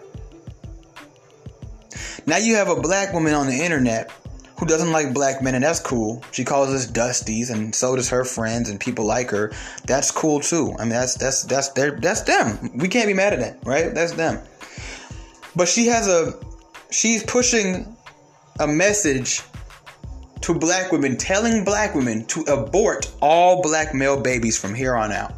Now 2.25 2.37
you 2.37 2.55
have 2.55 2.69
a 2.69 2.75
black 2.75 3.13
woman 3.13 3.33
on 3.33 3.47
the 3.47 3.63
internet 3.63 4.11
who 4.59 4.65
doesn't 4.65 4.91
like 4.91 5.13
black 5.13 5.41
men, 5.41 5.55
and 5.55 5.63
that's 5.63 5.79
cool. 5.79 6.23
She 6.31 6.43
calls 6.43 6.69
us 6.69 6.89
dusties, 6.89 7.51
and 7.51 7.73
so 7.73 7.95
does 7.95 8.09
her 8.09 8.25
friends 8.25 8.69
and 8.69 8.79
people 8.79 9.05
like 9.05 9.29
her. 9.29 9.51
That's 9.85 10.09
cool 10.11 10.39
too. 10.39 10.73
I 10.79 10.83
mean, 10.83 10.89
that's 10.89 11.15
that's 11.15 11.43
that's 11.43 11.69
their 11.69 11.91
that's 11.91 12.21
them. 12.21 12.71
We 12.75 12.87
can't 12.87 13.07
be 13.07 13.13
mad 13.13 13.33
at 13.33 13.39
that, 13.39 13.59
right? 13.65 13.93
That's 13.93 14.13
them. 14.13 14.39
But 15.55 15.67
she 15.67 15.87
has 15.87 16.07
a 16.07 16.33
she's 16.89 17.23
pushing 17.23 17.95
a 18.59 18.67
message 18.67 19.41
to 20.41 20.53
black 20.53 20.91
women, 20.91 21.17
telling 21.17 21.63
black 21.63 21.93
women 21.93 22.25
to 22.25 22.41
abort 22.43 23.11
all 23.21 23.61
black 23.61 23.93
male 23.93 24.19
babies 24.19 24.57
from 24.57 24.73
here 24.73 24.95
on 24.95 25.11
out. 25.11 25.33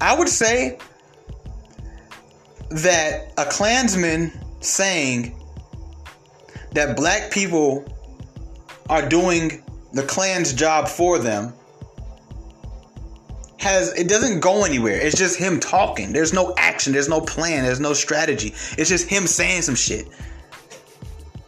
I 0.00 0.18
would 0.18 0.28
say 0.28 0.78
that 2.70 3.32
a 3.36 3.44
Klansman 3.44 4.32
saying 4.60 5.39
that 6.72 6.96
black 6.96 7.30
people 7.30 7.84
are 8.88 9.08
doing 9.08 9.62
the 9.92 10.02
Klan's 10.02 10.52
job 10.52 10.88
for 10.88 11.18
them 11.18 11.52
has 13.58 13.92
it 13.92 14.08
doesn't 14.08 14.40
go 14.40 14.64
anywhere. 14.64 14.98
It's 14.98 15.16
just 15.16 15.38
him 15.38 15.60
talking. 15.60 16.12
There's 16.12 16.32
no 16.32 16.54
action, 16.56 16.92
there's 16.92 17.08
no 17.08 17.20
plan, 17.20 17.64
there's 17.64 17.80
no 17.80 17.92
strategy. 17.92 18.48
It's 18.78 18.88
just 18.88 19.08
him 19.08 19.26
saying 19.26 19.62
some 19.62 19.74
shit. 19.74 20.08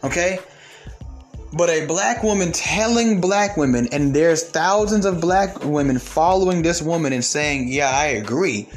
Okay? 0.03 0.39
But 1.55 1.69
a 1.69 1.85
black 1.85 2.23
woman 2.23 2.51
telling 2.51 3.21
black 3.21 3.57
women, 3.57 3.87
and 3.91 4.13
there's 4.13 4.43
thousands 4.43 5.05
of 5.05 5.21
black 5.21 5.63
women 5.63 5.99
following 5.99 6.63
this 6.63 6.81
woman 6.81 7.13
and 7.13 7.23
saying, 7.23 7.67
Yeah, 7.71 7.89
I 7.89 8.07
agree. 8.07 8.67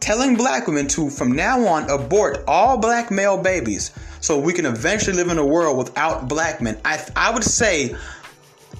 Telling 0.00 0.36
black 0.36 0.66
women 0.66 0.88
to, 0.88 1.10
from 1.10 1.32
now 1.32 1.64
on, 1.66 1.88
abort 1.88 2.42
all 2.48 2.78
black 2.78 3.10
male 3.10 3.40
babies 3.40 3.92
so 4.22 4.38
we 4.38 4.52
can 4.52 4.64
eventually 4.64 5.16
live 5.16 5.28
in 5.28 5.36
a 5.36 5.44
world 5.44 5.76
without 5.76 6.28
black 6.28 6.62
men. 6.62 6.80
I, 6.84 7.04
I 7.16 7.34
would 7.34 7.42
say 7.42 7.94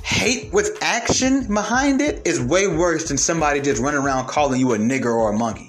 hate 0.04 0.52
with 0.52 0.78
action 0.80 1.52
behind 1.52 2.00
it 2.00 2.24
is 2.24 2.40
way 2.40 2.68
worse 2.68 3.08
than 3.08 3.18
somebody 3.18 3.60
just 3.60 3.82
running 3.82 4.00
around 4.00 4.28
calling 4.28 4.60
you 4.60 4.72
a 4.72 4.78
nigger 4.78 5.12
or 5.12 5.30
a 5.30 5.36
monkey. 5.36 5.68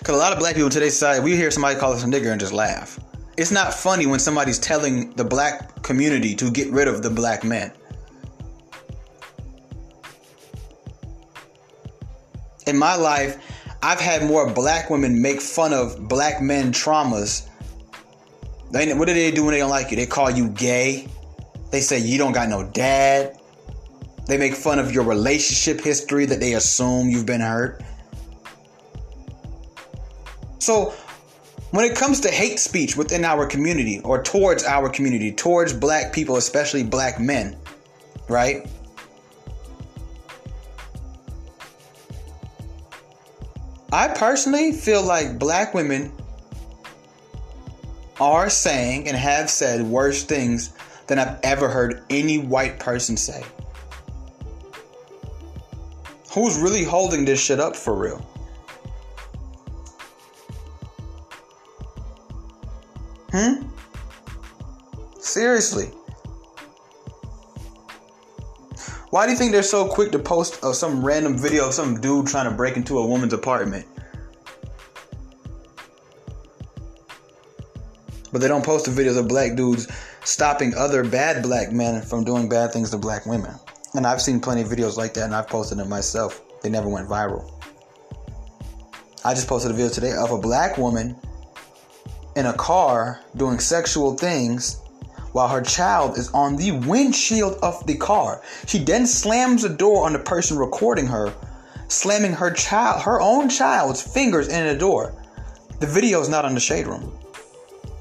Because 0.00 0.16
a 0.16 0.18
lot 0.18 0.32
of 0.32 0.40
black 0.40 0.54
people 0.54 0.66
in 0.66 0.72
today's 0.72 0.94
society, 0.94 1.22
we 1.22 1.36
hear 1.36 1.50
somebody 1.52 1.78
call 1.78 1.92
us 1.92 2.02
a 2.02 2.06
nigger 2.06 2.32
and 2.32 2.40
just 2.40 2.52
laugh. 2.52 2.98
It's 3.36 3.52
not 3.52 3.72
funny 3.72 4.06
when 4.06 4.18
somebody's 4.18 4.58
telling 4.58 5.12
the 5.12 5.24
black 5.24 5.80
community 5.82 6.34
to 6.34 6.50
get 6.50 6.72
rid 6.72 6.88
of 6.88 7.02
the 7.04 7.10
black 7.10 7.44
men. 7.44 7.70
In 12.66 12.76
my 12.76 12.96
life, 12.96 13.38
I've 13.82 14.00
had 14.00 14.24
more 14.24 14.52
black 14.52 14.90
women 14.90 15.22
make 15.22 15.40
fun 15.40 15.72
of 15.72 16.08
black 16.08 16.42
men 16.42 16.72
traumas. 16.72 17.48
What 18.70 19.06
do 19.08 19.14
they 19.14 19.30
do 19.30 19.44
when 19.44 19.52
they 19.52 19.60
don't 19.60 19.70
like 19.70 19.90
you? 19.90 19.96
They 19.96 20.06
call 20.06 20.30
you 20.30 20.48
gay. 20.48 21.08
They 21.70 21.80
say 21.80 21.98
you 21.98 22.18
don't 22.18 22.32
got 22.32 22.48
no 22.48 22.64
dad. 22.64 23.38
They 24.26 24.36
make 24.36 24.54
fun 24.54 24.78
of 24.78 24.92
your 24.92 25.04
relationship 25.04 25.80
history 25.82 26.26
that 26.26 26.40
they 26.40 26.54
assume 26.54 27.08
you've 27.08 27.24
been 27.26 27.40
hurt. 27.40 27.82
So, 30.58 30.94
when 31.70 31.84
it 31.84 31.96
comes 31.96 32.20
to 32.20 32.28
hate 32.28 32.58
speech 32.58 32.96
within 32.96 33.24
our 33.24 33.46
community 33.46 34.00
or 34.00 34.22
towards 34.22 34.64
our 34.64 34.88
community, 34.88 35.32
towards 35.32 35.72
black 35.72 36.12
people, 36.12 36.36
especially 36.36 36.82
black 36.82 37.20
men, 37.20 37.56
right? 38.28 38.66
I 43.92 44.08
personally 44.08 44.72
feel 44.72 45.02
like 45.02 45.38
black 45.38 45.72
women 45.72 46.12
are 48.20 48.50
saying 48.50 49.08
and 49.08 49.16
have 49.16 49.48
said 49.48 49.82
worse 49.82 50.24
things 50.24 50.72
than 51.06 51.18
I've 51.18 51.38
ever 51.42 51.68
heard 51.68 52.02
any 52.10 52.38
white 52.38 52.78
person 52.78 53.16
say. 53.16 53.42
Who's 56.32 56.58
really 56.58 56.84
holding 56.84 57.24
this 57.24 57.40
shit 57.40 57.60
up 57.60 57.74
for 57.74 57.94
real? 57.94 58.18
Hmm? 63.30 63.68
Seriously. 65.18 65.90
Why 69.10 69.24
do 69.24 69.32
you 69.32 69.38
think 69.38 69.52
they're 69.52 69.62
so 69.62 69.88
quick 69.88 70.12
to 70.12 70.18
post 70.18 70.62
uh, 70.62 70.74
some 70.74 71.02
random 71.02 71.38
video 71.38 71.68
of 71.68 71.74
some 71.74 71.98
dude 71.98 72.26
trying 72.26 72.48
to 72.48 72.54
break 72.54 72.76
into 72.76 72.98
a 72.98 73.06
woman's 73.06 73.32
apartment? 73.32 73.86
But 78.30 78.42
they 78.42 78.48
don't 78.48 78.64
post 78.64 78.84
the 78.84 78.90
videos 78.90 79.16
of 79.16 79.26
black 79.26 79.56
dudes 79.56 79.88
stopping 80.24 80.74
other 80.74 81.02
bad 81.02 81.42
black 81.42 81.72
men 81.72 82.02
from 82.02 82.22
doing 82.22 82.50
bad 82.50 82.70
things 82.72 82.90
to 82.90 82.98
black 82.98 83.24
women. 83.24 83.54
And 83.94 84.06
I've 84.06 84.20
seen 84.20 84.40
plenty 84.40 84.60
of 84.60 84.68
videos 84.68 84.98
like 84.98 85.14
that 85.14 85.24
and 85.24 85.34
I've 85.34 85.48
posted 85.48 85.78
them 85.78 85.88
myself. 85.88 86.42
They 86.62 86.68
never 86.68 86.90
went 86.90 87.08
viral. 87.08 87.50
I 89.24 89.32
just 89.32 89.48
posted 89.48 89.70
a 89.70 89.74
video 89.74 89.88
today 89.88 90.12
of 90.12 90.32
a 90.32 90.38
black 90.38 90.76
woman 90.76 91.16
in 92.36 92.44
a 92.44 92.52
car 92.52 93.20
doing 93.36 93.58
sexual 93.58 94.14
things 94.14 94.82
while 95.32 95.48
her 95.48 95.62
child 95.62 96.16
is 96.18 96.30
on 96.30 96.56
the 96.56 96.72
windshield 96.72 97.58
of 97.62 97.86
the 97.86 97.96
car. 97.96 98.42
She 98.66 98.78
then 98.78 99.06
slams 99.06 99.62
the 99.62 99.68
door 99.68 100.06
on 100.06 100.12
the 100.12 100.18
person 100.18 100.58
recording 100.58 101.06
her, 101.06 101.32
slamming 101.88 102.32
her 102.32 102.50
child, 102.50 103.02
her 103.02 103.20
own 103.20 103.48
child's 103.48 104.02
fingers 104.02 104.48
in 104.48 104.66
the 104.66 104.76
door. 104.76 105.14
The 105.80 105.86
video 105.86 106.20
is 106.20 106.28
not 106.28 106.44
on 106.44 106.54
the 106.54 106.60
shade 106.60 106.86
room. 106.86 107.16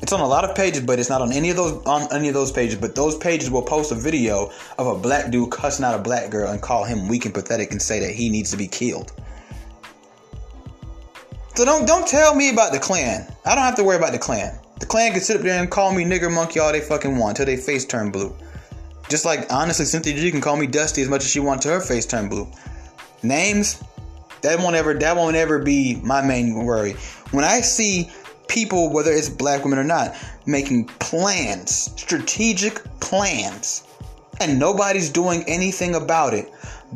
It's 0.01 0.13
on 0.13 0.19
a 0.19 0.27
lot 0.27 0.46
of 0.46 0.55
pages, 0.55 0.81
but 0.81 1.00
it's 1.00 1.10
not 1.10 1.22
on 1.22 1.31
any 1.31 1.50
of 1.50 1.57
those 1.57 1.84
on 1.86 2.07
any 2.13 2.27
of 2.27 2.34
those 2.34 2.51
pages. 2.51 2.75
But 2.75 2.96
those 2.96 3.17
pages 3.17 3.50
will 3.50 3.63
post 3.63 3.91
a 3.91 3.96
video 3.96 4.51
of 4.77 4.88
a 4.88 4.96
black 4.96 5.31
dude 5.31 5.51
cussing 5.51 5.84
out 5.84 5.96
a 5.96 6.01
black 6.01 6.29
girl 6.29 6.51
and 6.51 6.62
call 6.62 6.84
him 6.84 7.07
weak 7.07 7.25
and 7.25 7.34
pathetic 7.34 7.72
and 7.72 7.81
say 7.81 8.00
that 8.00 8.12
he 8.12 8.29
needs 8.29 8.51
to 8.51 8.57
be 8.57 8.67
killed. 8.67 9.12
So 11.55 11.65
don't 11.65 11.88
don't 11.88 12.07
tell 12.07 12.36
me 12.36 12.51
about 12.51 12.72
the 12.72 12.79
Klan. 12.79 13.27
I 13.43 13.55
don't 13.55 13.63
have 13.63 13.75
to 13.75 13.84
worry 13.84 13.98
about 13.98 14.12
the 14.12 14.19
Klan. 14.19 14.57
The 14.79 14.86
Klan 14.86 15.12
can 15.12 15.22
sit 15.22 15.38
up 15.38 15.43
there 15.43 15.60
and 15.60 15.69
call 15.69 15.93
me 15.93 16.03
nigger 16.03 16.34
monkey 16.34 16.60
all 16.60 16.72
they 16.72 16.81
fucking 16.81 17.17
want 17.17 17.38
till 17.38 17.46
they 17.46 17.57
face 17.57 17.86
turn 17.86 18.12
blue. 18.12 18.36
Just 19.10 19.25
like 19.25 19.51
honestly, 19.51 19.86
Cynthia 19.86 20.15
G 20.15 20.31
can 20.31 20.41
call 20.41 20.57
me 20.57 20.67
Dusty 20.67 21.01
as 21.01 21.10
much 21.10 21.24
as 21.24 21.31
she 21.31 21.39
wants 21.39 21.63
to 21.63 21.72
her 21.72 21.79
face 21.79 22.05
turn 22.05 22.29
blue. 22.29 22.48
Names, 23.24 23.81
that 24.41 24.60
won't 24.60 24.75
ever 24.75 24.93
that 24.93 25.15
won't 25.15 25.36
ever 25.36 25.60
be 25.60 26.00
my 26.03 26.22
main 26.22 26.65
worry. 26.65 26.93
When 27.31 27.43
I 27.43 27.62
see 27.62 28.12
people, 28.48 28.91
whether 28.91 29.12
it's 29.12 29.29
black 29.29 29.63
women 29.63 29.79
or 29.79 29.84
not, 29.84 30.15
making 30.46 30.86
plans, 30.86 31.91
strategic 32.00 32.84
plans, 33.00 33.84
and 34.39 34.60
nobody's 34.60 35.10
doing 35.10 35.43
anything 35.48 35.96
about 35.96 36.34
it, 36.34 36.51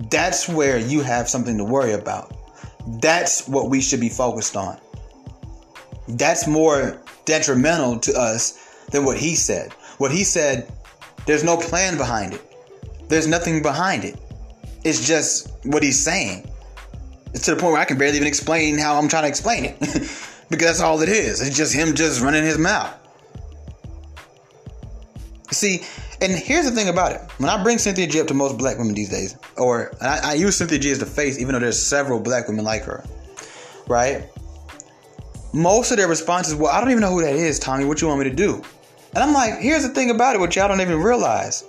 that's 0.09 0.47
where 0.47 0.77
you 0.77 1.01
have 1.01 1.27
something 1.29 1.57
to 1.57 1.63
worry 1.63 1.93
about. 1.93 2.33
That's 3.01 3.47
what 3.47 3.69
we 3.69 3.81
should 3.81 4.00
be 4.00 4.09
focused 4.09 4.55
on. 4.55 4.79
That's 6.07 6.47
more 6.47 7.01
detrimental 7.25 8.00
to 8.00 8.13
us 8.13 8.84
than 8.92 9.06
what 9.06 9.18
he 9.18 9.36
said. 9.36 9.74
What 9.98 10.12
he 10.12 10.24
said, 10.24 10.72
there's 11.25 11.44
no 11.44 11.58
plan 11.58 11.98
behind 11.98 12.34
it. 12.34 12.42
There's 13.08 13.28
nothing 13.28 13.62
behind 13.62 14.04
it. 14.04 14.20
It's 14.84 15.06
just 15.06 15.51
what 15.66 15.84
he's 15.84 16.00
saying. 16.04 16.50
It's 17.34 17.46
to 17.46 17.56
the 17.56 17.62
point 17.62 17.74
where 17.74 17.82
I 17.82 17.86
can 17.86 17.98
barely 17.98 18.18
even 18.18 18.28
explain 18.28 18.78
how 18.78 18.98
I'm 18.98 19.08
trying 19.08 19.24
to 19.24 19.30
explain 19.30 19.66
it. 19.66 19.80
because 20.51 20.68
that's 20.68 20.82
all 20.82 21.01
it 21.01 21.10
is. 21.10 21.42
It's 21.42 21.56
just 21.56 21.74
him 21.74 21.96
just 21.96 22.22
running 22.22 22.44
his 22.44 22.58
mouth. 22.58 22.94
See, 25.51 25.82
and 26.22 26.34
here's 26.34 26.66
the 26.66 26.72
thing 26.72 26.90
about 26.90 27.13
it. 27.13 27.22
When 27.38 27.50
I 27.50 27.62
bring 27.62 27.78
Cynthia 27.78 28.08
G 28.08 28.22
up 28.22 28.28
to 28.28 28.34
most 28.34 28.58
black 28.58 28.78
women 28.78 28.94
these 28.94 29.10
days, 29.10 29.38
or 29.58 29.94
I, 30.01 30.20
I 30.24 30.34
use 30.34 30.58
Cynthia 30.58 30.78
G 30.78 30.92
as 30.92 31.00
the 31.00 31.06
face, 31.06 31.40
even 31.40 31.54
though 31.54 31.60
there's 31.60 31.82
several 31.82 32.20
black 32.20 32.48
women 32.48 32.63
like 32.63 32.84
her, 32.84 33.04
right? 33.88 34.30
Most 35.53 35.91
of 35.91 35.98
their 35.98 36.08
responses, 36.08 36.55
well, 36.55 36.72
I 36.72 36.79
don't 36.79 36.91
even 36.91 37.01
know 37.01 37.12
who 37.12 37.22
that 37.22 37.36
is, 37.36 37.60
Tommy. 37.60 37.86
What 37.86 38.01
you 38.01 38.08
want 38.08 38.20
me 38.22 38.29
to 38.29 38.36
do? 38.36 38.63
And 39.13 39.24
I'm 39.24 39.34
like, 39.34 39.60
here's 39.60 39.84
the 39.84 39.89
thing 39.89 40.10
about 40.10 40.36
it, 40.36 40.39
which 40.39 40.55
y'all 40.55 40.67
don't 40.67 40.79
even 40.81 41.01
realize. 41.01 41.65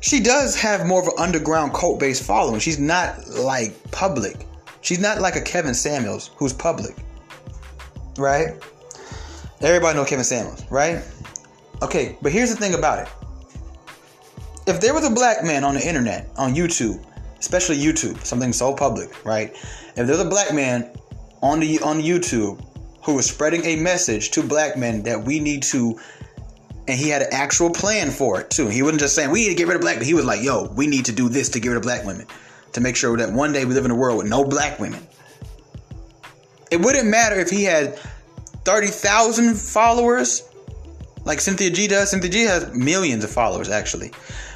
She 0.00 0.20
does 0.20 0.54
have 0.56 0.86
more 0.86 1.00
of 1.00 1.08
an 1.08 1.14
underground 1.18 1.72
cult 1.72 1.98
based 1.98 2.22
following. 2.22 2.60
She's 2.60 2.78
not 2.78 3.26
like 3.28 3.74
public. 3.90 4.46
She's 4.82 5.00
not 5.00 5.20
like 5.20 5.36
a 5.36 5.40
Kevin 5.40 5.74
Samuels 5.74 6.30
who's 6.36 6.52
public. 6.52 6.94
Right? 8.18 8.62
Everybody 9.62 9.98
know 9.98 10.04
Kevin 10.04 10.24
Samuels, 10.24 10.70
right? 10.70 11.02
Okay, 11.82 12.18
but 12.20 12.30
here's 12.30 12.50
the 12.50 12.56
thing 12.56 12.74
about 12.74 12.98
it. 12.98 13.08
If 14.66 14.80
there 14.80 14.92
was 14.92 15.04
a 15.04 15.10
black 15.10 15.42
man 15.44 15.64
on 15.64 15.74
the 15.74 15.86
internet, 15.86 16.28
on 16.36 16.54
YouTube, 16.54 17.02
especially 17.38 17.78
YouTube, 17.78 18.22
something 18.24 18.52
so 18.52 18.74
public, 18.74 19.24
right? 19.24 19.52
If 19.96 20.06
there's 20.06 20.20
a 20.20 20.28
black 20.28 20.52
man 20.52 20.90
on 21.42 21.60
the 21.60 21.80
on 21.80 22.00
YouTube 22.00 22.64
who 23.02 23.14
was 23.14 23.28
spreading 23.28 23.64
a 23.64 23.76
message 23.76 24.30
to 24.32 24.42
black 24.42 24.76
men 24.76 25.02
that 25.04 25.22
we 25.22 25.38
need 25.38 25.62
to 25.62 25.98
and 26.88 26.98
he 26.98 27.08
had 27.08 27.22
an 27.22 27.28
actual 27.32 27.70
plan 27.70 28.10
for 28.10 28.40
it 28.40 28.50
too. 28.50 28.68
He 28.68 28.82
wasn't 28.82 29.00
just 29.00 29.14
saying 29.14 29.30
we 29.30 29.42
need 29.42 29.48
to 29.50 29.54
get 29.54 29.66
rid 29.66 29.76
of 29.76 29.82
black, 29.82 29.98
but 29.98 30.06
he 30.06 30.14
was 30.14 30.24
like, 30.24 30.42
"Yo, 30.42 30.64
we 30.74 30.86
need 30.86 31.06
to 31.06 31.12
do 31.12 31.28
this 31.28 31.48
to 31.50 31.60
get 31.60 31.68
rid 31.68 31.76
of 31.76 31.82
black 31.82 32.04
women, 32.04 32.26
to 32.72 32.80
make 32.80 32.96
sure 32.96 33.16
that 33.16 33.32
one 33.32 33.52
day 33.52 33.64
we 33.64 33.74
live 33.74 33.84
in 33.84 33.90
a 33.90 33.94
world 33.94 34.18
with 34.18 34.26
no 34.26 34.44
black 34.44 34.78
women." 34.78 35.04
It 36.70 36.80
wouldn't 36.80 37.06
matter 37.08 37.38
if 37.38 37.50
he 37.50 37.64
had 37.64 37.98
thirty 38.64 38.88
thousand 38.88 39.56
followers, 39.56 40.42
like 41.24 41.40
Cynthia 41.40 41.70
G 41.70 41.88
does. 41.88 42.10
Cynthia 42.10 42.30
G 42.30 42.42
has 42.42 42.72
millions 42.72 43.24
of 43.24 43.30
followers 43.30 43.68
actually, 43.68 44.12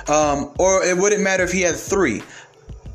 um, 0.08 0.52
or 0.58 0.84
it 0.84 0.96
wouldn't 0.96 1.22
matter 1.22 1.42
if 1.44 1.52
he 1.52 1.62
had 1.62 1.76
three. 1.76 2.22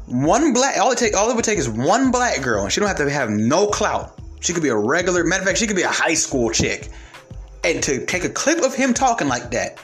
One 0.08 0.54
black, 0.54 0.78
all 0.78 0.92
it 0.92 0.98
take, 0.98 1.16
all 1.16 1.30
it 1.30 1.36
would 1.36 1.46
take 1.46 1.58
is 1.58 1.68
one 1.70 2.12
black 2.12 2.42
girl, 2.42 2.64
and 2.64 2.72
she 2.72 2.80
don't 2.80 2.88
have 2.88 2.98
to 2.98 3.10
have 3.10 3.30
no 3.30 3.68
clout. 3.68 4.20
She 4.40 4.54
could 4.54 4.64
be 4.64 4.70
a 4.70 4.78
regular, 4.78 5.24
matter 5.24 5.42
of 5.42 5.48
fact, 5.48 5.58
she 5.58 5.66
could 5.66 5.76
be 5.76 5.82
a 5.82 5.88
high 5.88 6.14
school 6.14 6.52
chick 6.52 6.90
and 7.66 7.82
to 7.82 8.06
take 8.06 8.24
a 8.24 8.30
clip 8.30 8.64
of 8.64 8.76
him 8.76 8.94
talking 8.94 9.28
like 9.28 9.50
that 9.52 9.80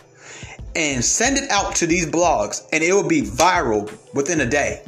and 0.75 1.03
send 1.03 1.37
it 1.37 1.49
out 1.49 1.75
to 1.75 1.87
these 1.87 2.05
blogs 2.05 2.67
and 2.71 2.83
it 2.83 2.93
will 2.93 3.07
be 3.07 3.23
viral 3.23 3.91
within 4.13 4.41
a 4.41 4.45
day 4.45 4.83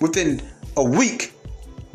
within 0.00 0.42
a 0.76 0.84
week 0.84 1.32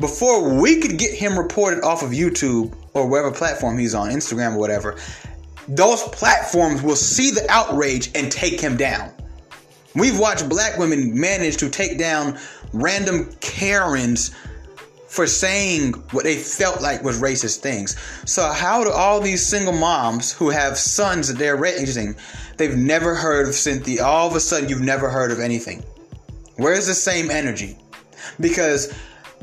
before 0.00 0.60
we 0.60 0.80
could 0.80 0.98
get 0.98 1.14
him 1.14 1.38
reported 1.38 1.84
off 1.84 2.02
of 2.02 2.10
youtube 2.10 2.74
or 2.94 3.06
whatever 3.06 3.30
platform 3.30 3.78
he's 3.78 3.94
on 3.94 4.08
instagram 4.08 4.54
or 4.54 4.58
whatever 4.58 4.96
those 5.68 6.02
platforms 6.04 6.82
will 6.82 6.96
see 6.96 7.30
the 7.30 7.46
outrage 7.48 8.10
and 8.16 8.32
take 8.32 8.60
him 8.60 8.76
down 8.76 9.12
we've 9.94 10.18
watched 10.18 10.48
black 10.48 10.78
women 10.78 11.18
manage 11.18 11.56
to 11.58 11.68
take 11.68 11.98
down 11.98 12.38
random 12.72 13.30
karens 13.40 14.30
for 15.12 15.26
saying 15.26 15.92
what 16.12 16.24
they 16.24 16.36
felt 16.36 16.80
like 16.80 17.02
was 17.02 17.20
racist 17.20 17.58
things. 17.58 17.96
So 18.24 18.50
how 18.50 18.82
do 18.82 18.90
all 18.90 19.20
these 19.20 19.46
single 19.46 19.74
moms 19.74 20.32
who 20.32 20.48
have 20.48 20.78
sons 20.78 21.28
that 21.28 21.36
they're 21.36 21.56
raising, 21.56 22.16
they've 22.56 22.76
never 22.76 23.14
heard 23.14 23.46
of 23.46 23.54
Cynthia, 23.54 24.04
all 24.04 24.26
of 24.26 24.34
a 24.34 24.40
sudden 24.40 24.70
you've 24.70 24.80
never 24.80 25.10
heard 25.10 25.30
of 25.30 25.38
anything? 25.38 25.82
Where's 26.56 26.86
the 26.86 26.94
same 26.94 27.30
energy? 27.30 27.76
Because 28.40 28.94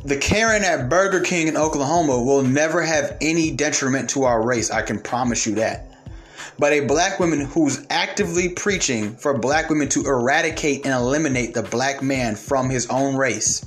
the 0.06 0.18
Karen 0.18 0.64
at 0.64 0.90
Burger 0.90 1.20
King 1.20 1.48
in 1.48 1.58
Oklahoma 1.58 2.20
will 2.20 2.42
never 2.42 2.82
have 2.82 3.18
any 3.22 3.52
detriment 3.52 4.10
to 4.12 4.24
our 4.24 4.42
race. 4.42 4.72
I 4.72 4.82
can 4.82 5.00
promise 5.00 5.46
you 5.46 5.54
that. 5.56 5.86
But 6.58 6.74
a 6.74 6.82
black 6.82 7.20
woman 7.20 7.42
who's 7.42 7.86
actively 7.90 8.50
preaching 8.50 9.16
for 9.16 9.38
black 9.38 9.70
women 9.70 9.90
to 9.90 10.02
eradicate 10.06 10.86
and 10.86 10.94
eliminate 10.94 11.54
the 11.54 11.64
black 11.64 12.02
man 12.02 12.36
from 12.36 12.70
his 12.70 12.88
own 12.90 13.16
race 13.16 13.66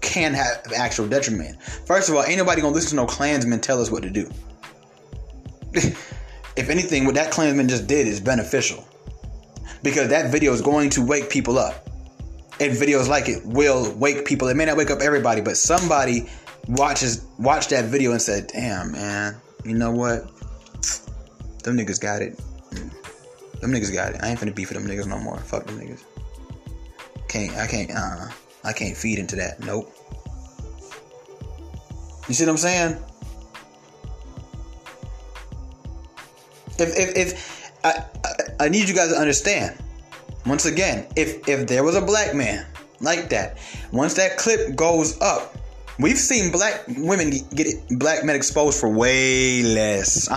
can 0.00 0.34
have 0.34 0.72
actual 0.74 1.06
detriment. 1.06 1.60
First 1.62 2.08
of 2.08 2.14
all, 2.14 2.24
ain't 2.24 2.38
nobody 2.38 2.62
gonna 2.62 2.74
listen 2.74 2.90
to 2.90 2.96
no 2.96 3.06
Klansman 3.06 3.60
tell 3.60 3.80
us 3.80 3.90
what 3.90 4.02
to 4.02 4.10
do. 4.10 4.30
if 5.74 6.70
anything, 6.70 7.04
what 7.04 7.14
that 7.14 7.30
Klansman 7.30 7.68
just 7.68 7.86
did 7.86 8.06
is 8.06 8.20
beneficial. 8.20 8.86
Because 9.82 10.08
that 10.08 10.32
video 10.32 10.52
is 10.52 10.60
going 10.60 10.90
to 10.90 11.04
wake 11.04 11.30
people 11.30 11.58
up. 11.58 11.88
And 12.60 12.72
videos 12.72 13.08
like 13.08 13.28
it 13.28 13.44
will 13.44 13.94
wake 13.94 14.24
people. 14.24 14.48
It 14.48 14.56
may 14.56 14.64
not 14.64 14.76
wake 14.76 14.90
up 14.90 15.00
everybody, 15.00 15.40
but 15.40 15.56
somebody 15.56 16.28
watches 16.66 17.24
watched 17.38 17.70
that 17.70 17.84
video 17.84 18.10
and 18.10 18.20
said, 18.20 18.48
damn 18.48 18.90
man, 18.92 19.36
you 19.64 19.74
know 19.74 19.92
what? 19.92 20.28
Them 21.68 21.76
niggas 21.76 22.00
got 22.00 22.22
it. 22.22 22.34
Them 23.60 23.72
niggas 23.72 23.92
got 23.92 24.14
it. 24.14 24.20
I 24.22 24.28
ain't 24.28 24.40
finna 24.40 24.54
beef 24.54 24.70
with 24.70 24.82
them 24.82 24.88
niggas 24.88 25.06
no 25.06 25.18
more. 25.18 25.36
Fuck 25.36 25.66
them 25.66 25.78
niggas. 25.78 26.02
Can't 27.28 27.54
I 27.58 27.66
can't 27.66 27.90
uh 27.94 28.28
I 28.64 28.72
can't 28.72 28.96
feed 28.96 29.18
into 29.18 29.36
that. 29.36 29.60
Nope. 29.60 29.92
You 32.26 32.32
see 32.32 32.46
what 32.46 32.52
I'm 32.52 32.56
saying? 32.56 32.96
If 36.78 36.96
if, 36.96 37.16
if 37.18 37.70
I, 37.84 38.02
I, 38.24 38.64
I 38.64 38.68
need 38.70 38.88
you 38.88 38.94
guys 38.94 39.12
to 39.12 39.18
understand. 39.18 39.76
Once 40.46 40.64
again, 40.64 41.06
if 41.16 41.46
if 41.46 41.66
there 41.66 41.84
was 41.84 41.96
a 41.96 42.00
black 42.00 42.34
man 42.34 42.64
like 43.00 43.28
that, 43.28 43.58
once 43.92 44.14
that 44.14 44.38
clip 44.38 44.74
goes 44.74 45.20
up, 45.20 45.54
We've 46.00 46.18
seen 46.18 46.52
black 46.52 46.84
women 46.86 47.30
get 47.30 47.66
it, 47.66 47.98
black 47.98 48.22
men 48.24 48.36
exposed 48.36 48.78
for 48.78 48.88
way 48.88 49.62
less. 49.62 50.28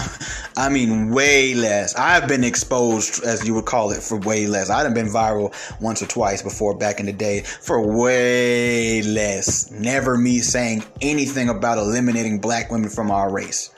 I 0.57 0.69
mean, 0.69 1.11
way 1.11 1.53
less. 1.53 1.93
I've 1.95 2.27
been 2.27 2.43
exposed, 2.43 3.23
as 3.23 3.45
you 3.47 3.53
would 3.53 3.65
call 3.65 3.91
it, 3.91 4.01
for 4.01 4.17
way 4.17 4.47
less. 4.47 4.71
I've 4.71 4.91
been 4.95 5.09
viral 5.09 5.53
once 5.79 6.01
or 6.01 6.07
twice 6.07 6.41
before 6.41 6.75
back 6.75 6.99
in 6.99 7.05
the 7.05 7.13
day 7.13 7.41
for 7.41 7.79
way 7.95 9.03
less. 9.03 9.69
Never 9.69 10.17
me 10.17 10.39
saying 10.39 10.83
anything 10.99 11.47
about 11.49 11.77
eliminating 11.77 12.39
black 12.39 12.71
women 12.71 12.89
from 12.89 13.11
our 13.11 13.31
race. 13.31 13.69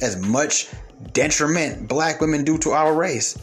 As 0.00 0.16
much 0.16 0.68
detriment 1.12 1.88
black 1.88 2.20
women 2.20 2.44
do 2.44 2.56
to 2.58 2.70
our 2.70 2.94
race. 2.94 3.36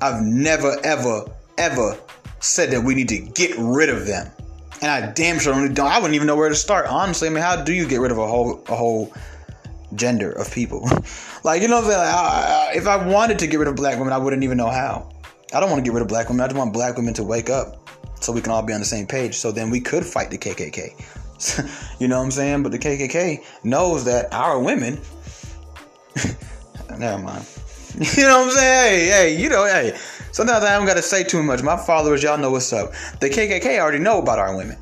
I've 0.00 0.22
never, 0.22 0.76
ever, 0.84 1.24
ever 1.56 1.98
said 2.38 2.70
that 2.70 2.82
we 2.82 2.94
need 2.94 3.08
to 3.08 3.18
get 3.18 3.56
rid 3.58 3.88
of 3.88 4.06
them 4.06 4.30
and 4.80 4.90
I 4.90 5.12
damn 5.12 5.38
sure 5.38 5.68
don't, 5.68 5.86
I 5.86 5.98
wouldn't 5.98 6.14
even 6.14 6.26
know 6.26 6.36
where 6.36 6.48
to 6.48 6.54
start. 6.54 6.86
Honestly, 6.86 7.28
I 7.28 7.30
mean, 7.30 7.42
how 7.42 7.62
do 7.62 7.72
you 7.72 7.86
get 7.86 8.00
rid 8.00 8.12
of 8.12 8.18
a 8.18 8.26
whole 8.26 8.62
a 8.68 8.76
whole 8.76 9.12
gender 9.94 10.32
of 10.32 10.50
people. 10.52 10.88
like, 11.44 11.62
you 11.62 11.68
know? 11.68 11.80
Like, 11.80 11.96
I, 11.96 12.70
I, 12.72 12.76
if 12.76 12.86
I 12.86 12.96
wanted 12.96 13.38
to 13.40 13.46
get 13.46 13.58
rid 13.58 13.68
of 13.68 13.76
black 13.76 13.98
women, 13.98 14.12
I 14.12 14.18
wouldn't 14.18 14.44
even 14.44 14.56
know 14.56 14.70
how. 14.70 15.10
I 15.52 15.60
don't 15.60 15.70
want 15.70 15.84
to 15.84 15.90
get 15.90 15.94
rid 15.94 16.02
of 16.02 16.08
black 16.08 16.28
women. 16.28 16.42
I 16.42 16.48
just 16.48 16.58
want 16.58 16.72
black 16.72 16.96
women 16.96 17.14
to 17.14 17.24
wake 17.24 17.48
up 17.48 17.88
so 18.20 18.32
we 18.32 18.40
can 18.40 18.52
all 18.52 18.62
be 18.62 18.72
on 18.72 18.80
the 18.80 18.86
same 18.86 19.06
page. 19.06 19.34
So 19.34 19.52
then 19.52 19.70
we 19.70 19.80
could 19.80 20.04
fight 20.04 20.30
the 20.30 20.38
KKK. 20.38 21.96
you 22.00 22.08
know 22.08 22.18
what 22.18 22.24
I'm 22.24 22.30
saying? 22.30 22.62
But 22.62 22.72
the 22.72 22.78
KKK 22.78 23.44
knows 23.64 24.04
that 24.04 24.32
our 24.32 24.58
women. 24.58 25.00
never 26.98 27.22
mind. 27.22 27.46
You 27.98 28.24
know 28.24 28.40
what 28.40 28.48
I'm 28.48 28.50
saying? 28.50 29.08
Hey, 29.08 29.32
hey, 29.32 29.42
you 29.42 29.48
know, 29.48 29.64
hey. 29.64 29.98
Sometimes 30.32 30.64
I 30.64 30.70
haven't 30.70 30.86
got 30.86 30.96
to 30.96 31.02
say 31.02 31.24
too 31.24 31.42
much. 31.42 31.62
My 31.62 31.76
followers, 31.76 32.22
y'all 32.22 32.38
know 32.38 32.50
what's 32.50 32.72
up. 32.72 32.92
The 33.20 33.28
KKK 33.28 33.78
already 33.78 33.98
know 33.98 34.20
about 34.20 34.38
our 34.38 34.56
women. 34.56 34.76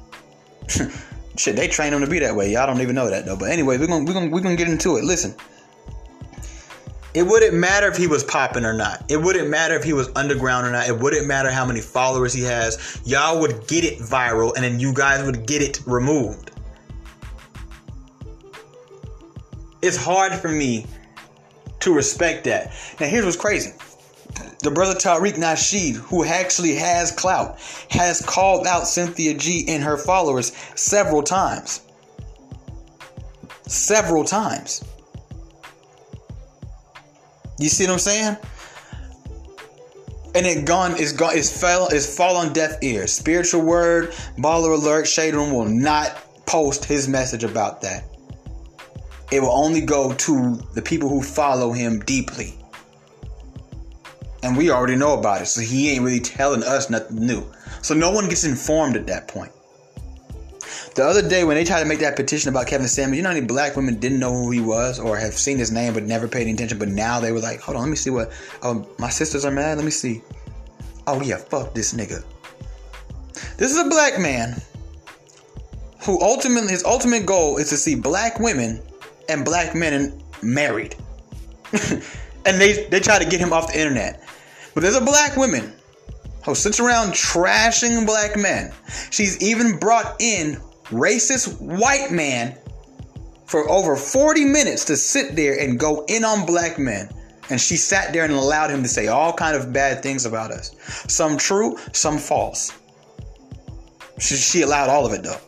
Shit, 1.36 1.56
they 1.56 1.68
train 1.68 1.92
them 1.92 2.00
to 2.00 2.06
be 2.06 2.18
that 2.20 2.34
way. 2.34 2.52
Y'all 2.52 2.66
don't 2.66 2.80
even 2.80 2.94
know 2.94 3.10
that 3.10 3.26
though. 3.26 3.36
But 3.36 3.50
anyway, 3.50 3.78
we're 3.78 3.86
gonna 3.86 4.04
we're 4.04 4.14
gonna 4.14 4.30
we're 4.30 4.40
gonna 4.40 4.56
get 4.56 4.68
into 4.68 4.96
it. 4.96 5.04
Listen. 5.04 5.34
It 7.14 7.22
wouldn't 7.22 7.54
matter 7.54 7.88
if 7.88 7.96
he 7.96 8.06
was 8.06 8.22
popping 8.22 8.66
or 8.66 8.74
not. 8.74 9.10
It 9.10 9.16
wouldn't 9.16 9.48
matter 9.48 9.74
if 9.74 9.82
he 9.82 9.94
was 9.94 10.10
underground 10.14 10.66
or 10.66 10.70
not. 10.70 10.86
It 10.86 10.98
wouldn't 10.98 11.26
matter 11.26 11.50
how 11.50 11.64
many 11.64 11.80
followers 11.80 12.34
he 12.34 12.42
has. 12.42 13.00
Y'all 13.06 13.40
would 13.40 13.66
get 13.66 13.84
it 13.84 14.00
viral 14.00 14.54
and 14.54 14.62
then 14.62 14.78
you 14.78 14.92
guys 14.92 15.24
would 15.24 15.46
get 15.46 15.62
it 15.62 15.80
removed. 15.86 16.50
It's 19.80 19.96
hard 19.96 20.34
for 20.34 20.48
me 20.48 20.84
to 21.80 21.94
respect 21.94 22.44
that. 22.44 22.72
Now, 23.00 23.06
here's 23.06 23.24
what's 23.24 23.36
crazy. 23.38 23.72
The 24.66 24.72
brother 24.72 24.96
Tariq 24.96 25.34
Nasheed, 25.34 25.94
who 25.94 26.24
actually 26.24 26.74
has 26.74 27.12
clout, 27.12 27.60
has 27.88 28.20
called 28.20 28.66
out 28.66 28.88
Cynthia 28.88 29.32
G 29.32 29.64
and 29.68 29.80
her 29.84 29.96
followers 29.96 30.50
several 30.74 31.22
times. 31.22 31.82
Several 33.68 34.24
times. 34.24 34.82
You 37.60 37.68
see 37.68 37.84
what 37.84 37.92
I'm 37.92 37.98
saying? 38.00 38.36
And 40.34 40.44
it 40.44 40.64
gone 40.64 40.96
is 40.98 41.12
gone 41.12 41.36
is 41.36 41.48
fell 41.48 41.86
is 41.86 42.16
fall 42.16 42.36
on 42.36 42.52
deaf 42.52 42.78
ears. 42.82 43.12
Spiritual 43.12 43.62
word, 43.62 44.10
baller 44.36 44.74
alert, 44.74 45.06
shade 45.06 45.34
room 45.34 45.52
will 45.52 45.66
not 45.66 46.44
post 46.44 46.84
his 46.84 47.06
message 47.06 47.44
about 47.44 47.82
that. 47.82 48.02
It 49.30 49.38
will 49.38 49.56
only 49.56 49.82
go 49.82 50.12
to 50.12 50.56
the 50.74 50.82
people 50.82 51.08
who 51.08 51.22
follow 51.22 51.70
him 51.70 52.00
deeply. 52.00 52.55
And 54.42 54.56
we 54.56 54.70
already 54.70 54.96
know 54.96 55.18
about 55.18 55.42
it, 55.42 55.46
so 55.46 55.60
he 55.60 55.90
ain't 55.90 56.04
really 56.04 56.20
telling 56.20 56.62
us 56.62 56.90
nothing 56.90 57.24
new. 57.26 57.50
So 57.82 57.94
no 57.94 58.10
one 58.10 58.28
gets 58.28 58.44
informed 58.44 58.96
at 58.96 59.06
that 59.06 59.28
point. 59.28 59.52
The 60.94 61.04
other 61.04 61.26
day 61.26 61.44
when 61.44 61.56
they 61.56 61.64
tried 61.64 61.80
to 61.80 61.86
make 61.86 61.98
that 61.98 62.16
petition 62.16 62.48
about 62.48 62.66
Kevin 62.66 62.88
Samuels, 62.88 63.18
you 63.18 63.22
know 63.22 63.28
how 63.28 63.34
many 63.34 63.46
black 63.46 63.76
women 63.76 64.00
didn't 64.00 64.18
know 64.18 64.32
who 64.32 64.50
he 64.50 64.60
was 64.60 64.98
or 64.98 65.16
have 65.18 65.34
seen 65.34 65.58
his 65.58 65.70
name 65.70 65.92
but 65.92 66.04
never 66.04 66.26
paid 66.26 66.42
any 66.42 66.52
attention, 66.52 66.78
but 66.78 66.88
now 66.88 67.20
they 67.20 67.32
were 67.32 67.40
like, 67.40 67.60
hold 67.60 67.76
on, 67.76 67.82
let 67.82 67.90
me 67.90 67.96
see 67.96 68.10
what 68.10 68.32
oh 68.62 68.88
my 68.98 69.10
sisters 69.10 69.44
are 69.44 69.50
mad, 69.50 69.76
let 69.76 69.84
me 69.84 69.90
see. 69.90 70.22
Oh 71.06 71.20
yeah, 71.20 71.36
fuck 71.36 71.74
this 71.74 71.92
nigga. 71.92 72.24
This 73.58 73.70
is 73.70 73.78
a 73.78 73.88
black 73.88 74.18
man 74.18 74.60
who 76.04 76.20
ultimately 76.22 76.70
his 76.70 76.84
ultimate 76.84 77.26
goal 77.26 77.58
is 77.58 77.68
to 77.68 77.76
see 77.76 77.94
black 77.94 78.40
women 78.40 78.80
and 79.28 79.44
black 79.44 79.74
men 79.74 80.22
married. 80.42 80.96
and 82.46 82.60
they 82.60 82.84
they 82.88 83.00
try 83.00 83.18
to 83.18 83.24
get 83.24 83.40
him 83.40 83.52
off 83.52 83.72
the 83.72 83.78
internet. 83.78 84.22
But 84.74 84.82
there's 84.82 84.96
a 84.96 85.00
black 85.00 85.36
woman 85.36 85.72
who 86.44 86.54
sits 86.54 86.78
around 86.80 87.12
trashing 87.12 88.06
black 88.06 88.36
men. 88.36 88.72
She's 89.10 89.42
even 89.42 89.78
brought 89.78 90.16
in 90.20 90.60
racist 90.86 91.60
white 91.60 92.12
man 92.12 92.56
for 93.46 93.68
over 93.70 93.96
40 93.96 94.44
minutes 94.44 94.84
to 94.86 94.96
sit 94.96 95.36
there 95.36 95.58
and 95.58 95.78
go 95.78 96.04
in 96.08 96.24
on 96.24 96.46
black 96.46 96.78
men 96.78 97.08
and 97.48 97.60
she 97.60 97.76
sat 97.76 98.12
there 98.12 98.24
and 98.24 98.32
allowed 98.32 98.70
him 98.70 98.82
to 98.82 98.88
say 98.88 99.06
all 99.06 99.32
kind 99.32 99.56
of 99.56 99.72
bad 99.72 100.02
things 100.02 100.26
about 100.26 100.50
us 100.50 100.74
some 101.08 101.36
true 101.36 101.76
some 101.92 102.18
false 102.18 102.72
she, 104.18 104.34
she 104.34 104.62
allowed 104.62 104.88
all 104.88 105.06
of 105.06 105.12
it 105.12 105.22
though 105.22 105.40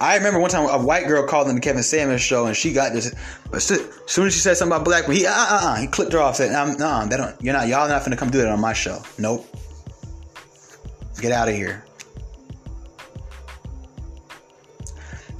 I 0.00 0.16
remember 0.16 0.40
one 0.40 0.50
time 0.50 0.68
a 0.68 0.84
white 0.84 1.06
girl 1.06 1.26
called 1.26 1.48
in 1.48 1.54
the 1.54 1.60
Kevin 1.60 1.82
Samuels 1.82 2.20
show 2.20 2.46
and 2.46 2.56
she 2.56 2.72
got 2.72 2.92
this. 2.92 3.14
But 3.50 3.56
as 3.56 3.66
soon 4.06 4.26
as 4.26 4.34
she 4.34 4.40
said 4.40 4.56
something 4.56 4.74
about 4.74 4.84
black, 4.84 5.06
women, 5.06 5.18
he 5.18 5.26
uh 5.26 5.32
uh 5.32 5.60
uh 5.62 5.76
he 5.76 5.86
clipped 5.86 6.12
her 6.12 6.18
off. 6.18 6.36
Said, 6.36 6.52
"No, 6.52 6.72
nah, 6.74 7.06
they 7.06 7.16
don't. 7.16 7.40
You're 7.40 7.54
not. 7.54 7.68
Y'all 7.68 7.88
not 7.88 8.04
gonna 8.04 8.16
come 8.16 8.30
do 8.30 8.38
that 8.38 8.48
on 8.48 8.60
my 8.60 8.72
show. 8.72 9.02
Nope. 9.18 9.46
Get 11.20 11.32
out 11.32 11.48
of 11.48 11.54
here." 11.54 11.84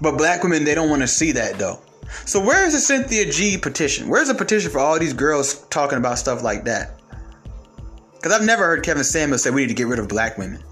But 0.01 0.19
black 0.19 0.43
women, 0.43 0.65
they 0.65 0.75
don't 0.75 0.91
want 0.91 1.03
to 1.03 1.09
see 1.09 1.33
that 1.33 1.59
though. 1.59 1.81
So 2.25 2.41
where 2.41 2.65
is 2.67 2.73
the 2.73 2.81
Cynthia 2.81 3.31
G 3.31 3.59
petition? 3.59 4.09
Where's 4.09 4.29
the 4.29 4.35
petition 4.35 4.71
for 4.71 4.79
all 4.79 4.99
these 4.99 5.13
girls 5.13 5.63
talking 5.69 5.99
about 5.99 6.19
stuff 6.19 6.43
like 6.43 6.65
that? 6.65 7.01
Because 8.15 8.33
I've 8.33 8.47
never 8.47 8.65
heard 8.65 8.83
Kevin 8.83 9.05
Samuels 9.05 9.43
say 9.43 9.51
we 9.51 9.63
need 9.63 9.69
to 9.69 9.75
get 9.75 9.87
rid 9.87 9.99
of 9.99 10.09
black 10.09 10.39
women. 10.39 10.63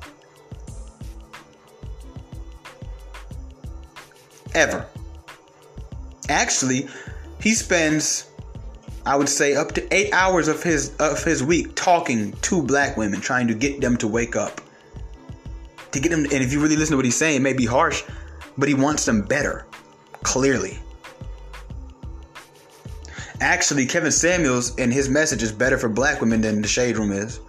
Ever. 4.55 4.87
Actually, 6.29 6.89
he 7.45 7.55
spends, 7.55 8.31
I 9.05 9.17
would 9.17 9.29
say, 9.29 9.55
up 9.55 9.73
to 9.73 9.95
eight 9.95 10.15
hours 10.15 10.49
of 10.49 10.63
his 10.63 10.97
of 10.97 11.23
his 11.23 11.45
week 11.45 11.75
talking 11.75 12.33
to 12.33 12.63
black 12.63 12.97
women, 12.97 13.21
trying 13.21 13.47
to 13.49 13.55
get 13.55 13.83
them 13.83 13.99
to 13.99 14.09
wake 14.09 14.35
up. 14.35 14.63
To 15.93 16.01
get 16.01 16.09
them, 16.09 16.25
and 16.25 16.33
if 16.33 16.53
you 16.53 16.61
really 16.61 16.75
listen 16.75 16.93
to 16.93 16.97
what 16.97 17.05
he's 17.05 17.17
saying, 17.17 17.37
it 17.37 17.43
may 17.43 17.53
be 17.53 17.67
harsh, 17.67 18.03
but 18.57 18.67
he 18.67 18.75
wants 18.75 19.05
them 19.05 19.21
better, 19.21 19.67
clearly. 20.23 20.79
Actually, 23.43 23.85
Kevin 23.85 24.11
Samuels 24.11 24.75
and 24.79 24.91
his 24.91 25.11
message 25.11 25.43
is 25.43 25.53
better 25.53 25.77
for 25.77 25.91
black 25.91 26.23
women 26.23 26.41
than 26.41 26.63
the 26.63 26.69
Shade 26.69 26.97
Room 26.97 27.13
is. 27.13 27.41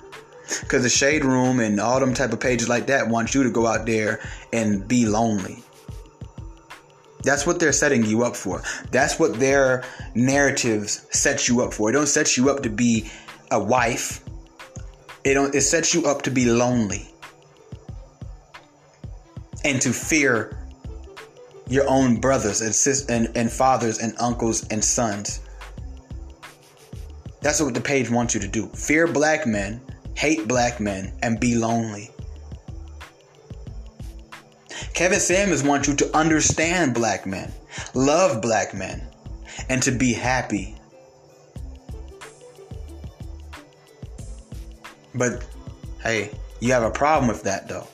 Because 0.60 0.84
the 0.84 0.90
Shade 0.90 1.24
Room 1.24 1.62
and 1.62 1.80
all 1.80 2.02
them 2.02 2.14
type 2.14 2.34
of 2.34 2.42
pages 2.42 2.68
like 2.68 2.88
that 2.88 3.08
want 3.08 3.34
you 3.34 3.44
to 3.44 3.50
go 3.50 3.66
out 3.66 3.86
there 3.86 4.20
and 4.52 4.86
be 4.88 5.06
lonely. 5.06 5.65
That's 7.26 7.46
what 7.48 7.60
they're 7.60 7.74
setting 7.74 8.06
you 8.06 8.24
up 8.24 8.36
for. 8.36 8.62
That's 8.92 9.20
what 9.20 9.40
their 9.40 9.84
narratives 10.14 11.08
set 11.10 11.48
you 11.50 11.62
up 11.62 11.74
for. 11.74 11.90
It 11.90 11.94
don't 11.94 12.08
set 12.08 12.38
you 12.38 12.50
up 12.50 12.62
to 12.64 12.70
be 12.70 13.10
a 13.52 13.62
wife. 13.62 14.24
It 15.24 15.34
don't 15.34 15.54
it 15.56 15.62
sets 15.62 15.94
you 15.94 16.06
up 16.06 16.22
to 16.24 16.32
be 16.32 16.46
lonely. 16.46 17.10
And 19.64 19.82
to 19.82 19.92
fear 19.92 20.56
your 21.68 21.90
own 21.90 22.18
brothers 22.18 22.62
and 22.62 22.74
sis 22.76 23.08
and, 23.08 23.36
and 23.36 23.52
fathers 23.52 23.98
and 23.98 24.14
uncles 24.20 24.68
and 24.68 24.84
sons. 24.84 25.42
That's 27.42 27.60
what 27.60 27.74
the 27.74 27.82
page 27.82 28.10
wants 28.10 28.36
you 28.36 28.40
to 28.42 28.48
do. 28.48 28.68
Fear 28.68 29.08
black 29.08 29.48
men, 29.48 29.82
hate 30.14 30.48
black 30.48 30.80
men, 30.80 31.14
and 31.24 31.40
be 31.40 31.56
lonely. 31.56 32.12
Kevin 34.96 35.20
Samuels 35.20 35.62
wants 35.62 35.90
you 35.90 35.96
to 35.98 36.18
understand 36.18 36.94
black 36.94 37.26
men, 37.26 37.52
love 37.94 38.42
black 38.42 38.74
men, 38.74 39.06
and 39.68 39.84
to 39.84 39.92
be 39.92 40.14
happy. 40.14 40.74
But 45.14 45.46
hey, 46.02 46.32
you 46.62 46.72
have 46.72 46.84
a 46.84 46.92
problem 46.92 47.28
with 47.28 47.44
that 47.44 47.68
though. 47.68 47.88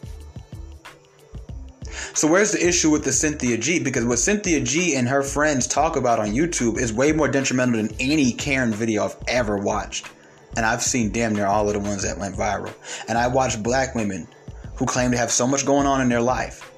So 2.14 2.28
where's 2.28 2.52
the 2.52 2.66
issue 2.66 2.92
with 2.92 3.04
the 3.04 3.12
Cynthia 3.12 3.58
G? 3.58 3.80
Because 3.80 4.06
what 4.06 4.20
Cynthia 4.20 4.62
G 4.62 4.96
and 4.96 5.08
her 5.08 5.24
friends 5.24 5.66
talk 5.66 5.96
about 5.96 6.20
on 6.20 6.28
YouTube 6.28 6.78
is 6.78 6.94
way 6.94 7.12
more 7.14 7.28
detrimental 7.28 7.78
than 7.78 7.96
any 8.00 8.32
Karen 8.32 8.72
video 8.72 9.06
I've 9.06 9.18
ever 9.28 9.58
watched. 9.58 10.08
And 10.56 10.66
I've 10.66 10.84
seen 10.84 11.12
damn 11.12 11.34
near 11.34 11.48
all 11.48 11.68
of 11.68 11.74
the 11.74 11.80
ones 11.80 12.04
that 12.04 12.20
went 12.20 12.36
viral. 12.36 12.74
And 13.08 13.18
I 13.18 13.28
watched 13.28 13.64
black 13.64 13.96
women 13.96 14.28
who 14.76 14.86
claim 14.86 15.12
to 15.12 15.18
have 15.18 15.32
so 15.32 15.48
much 15.48 15.66
going 15.66 15.88
on 15.88 16.02
in 16.02 16.10
their 16.10 16.22
life 16.22 16.71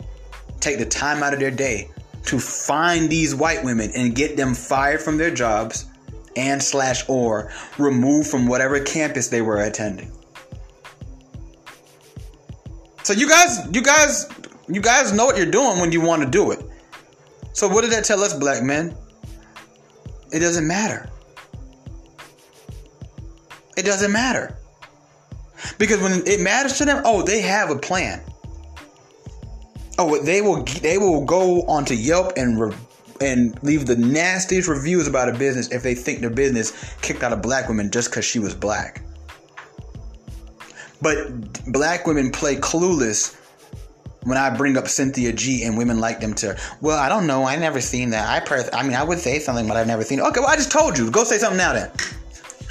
take 0.63 0.79
the 0.79 0.85
time 0.85 1.21
out 1.21 1.33
of 1.33 1.39
their 1.39 1.51
day 1.51 1.89
to 2.25 2.39
find 2.39 3.09
these 3.09 3.35
white 3.35 3.63
women 3.63 3.91
and 3.95 4.15
get 4.15 4.37
them 4.37 4.53
fired 4.53 5.01
from 5.01 5.17
their 5.17 5.31
jobs 5.31 5.85
and 6.35 6.63
slash 6.63 7.07
or 7.09 7.51
removed 7.77 8.27
from 8.27 8.47
whatever 8.47 8.79
campus 8.79 9.27
they 9.27 9.41
were 9.41 9.61
attending. 9.61 10.11
So 13.03 13.13
you 13.13 13.27
guys, 13.27 13.67
you 13.73 13.81
guys 13.81 14.29
you 14.67 14.81
guys 14.81 15.11
know 15.11 15.25
what 15.25 15.37
you're 15.37 15.45
doing 15.45 15.79
when 15.79 15.91
you 15.91 16.01
want 16.01 16.23
to 16.23 16.29
do 16.29 16.51
it. 16.51 16.63
So 17.51 17.67
what 17.67 17.81
did 17.81 17.91
that 17.91 18.05
tell 18.05 18.21
us, 18.21 18.33
black 18.33 18.63
men? 18.63 18.95
It 20.31 20.39
doesn't 20.39 20.65
matter. 20.65 21.09
It 23.77 23.83
doesn't 23.83 24.11
matter. 24.11 24.57
Because 25.77 26.01
when 26.01 26.25
it 26.25 26.39
matters 26.39 26.77
to 26.77 26.85
them, 26.85 27.01
oh, 27.05 27.21
they 27.21 27.41
have 27.41 27.69
a 27.69 27.77
plan. 27.77 28.21
Oh, 29.99 30.21
they 30.23 30.41
will 30.41 30.63
they 30.63 30.97
will 30.97 31.23
go 31.25 31.61
onto 31.63 31.93
Yelp 31.93 32.33
and 32.35 32.59
re- 32.59 32.75
and 33.21 33.61
leave 33.63 33.85
the 33.85 33.95
nastiest 33.95 34.67
reviews 34.67 35.07
about 35.07 35.29
a 35.29 35.33
business 35.33 35.71
if 35.71 35.83
they 35.83 35.95
think 35.95 36.19
their 36.19 36.29
business 36.29 36.95
kicked 37.01 37.23
out 37.23 37.31
a 37.31 37.37
black 37.37 37.67
woman 37.67 37.91
just 37.91 38.09
because 38.09 38.25
she 38.25 38.39
was 38.39 38.55
black. 38.55 39.01
But 41.01 41.71
black 41.71 42.07
women 42.07 42.31
play 42.31 42.55
clueless 42.55 43.35
when 44.23 44.37
I 44.37 44.49
bring 44.55 44.77
up 44.77 44.87
Cynthia 44.87 45.33
G 45.33 45.63
and 45.63 45.77
women 45.77 45.99
like 45.99 46.21
them 46.21 46.33
to, 46.35 46.57
well, 46.79 46.97
I 46.97 47.09
don't 47.09 47.27
know, 47.27 47.43
I 47.43 47.57
never 47.57 47.81
seen 47.81 48.11
that. 48.11 48.29
I 48.29 48.45
per- 48.45 48.69
I 48.71 48.83
mean, 48.83 48.95
I 48.95 49.03
would 49.03 49.19
say 49.19 49.39
something, 49.39 49.67
but 49.67 49.75
I've 49.75 49.87
never 49.87 50.03
seen 50.03 50.19
it. 50.19 50.21
Okay, 50.23 50.39
well, 50.39 50.49
I 50.49 50.55
just 50.55 50.71
told 50.71 50.97
you. 50.97 51.11
Go 51.11 51.25
say 51.25 51.37
something 51.37 51.57
now 51.57 51.73
then. 51.73 51.91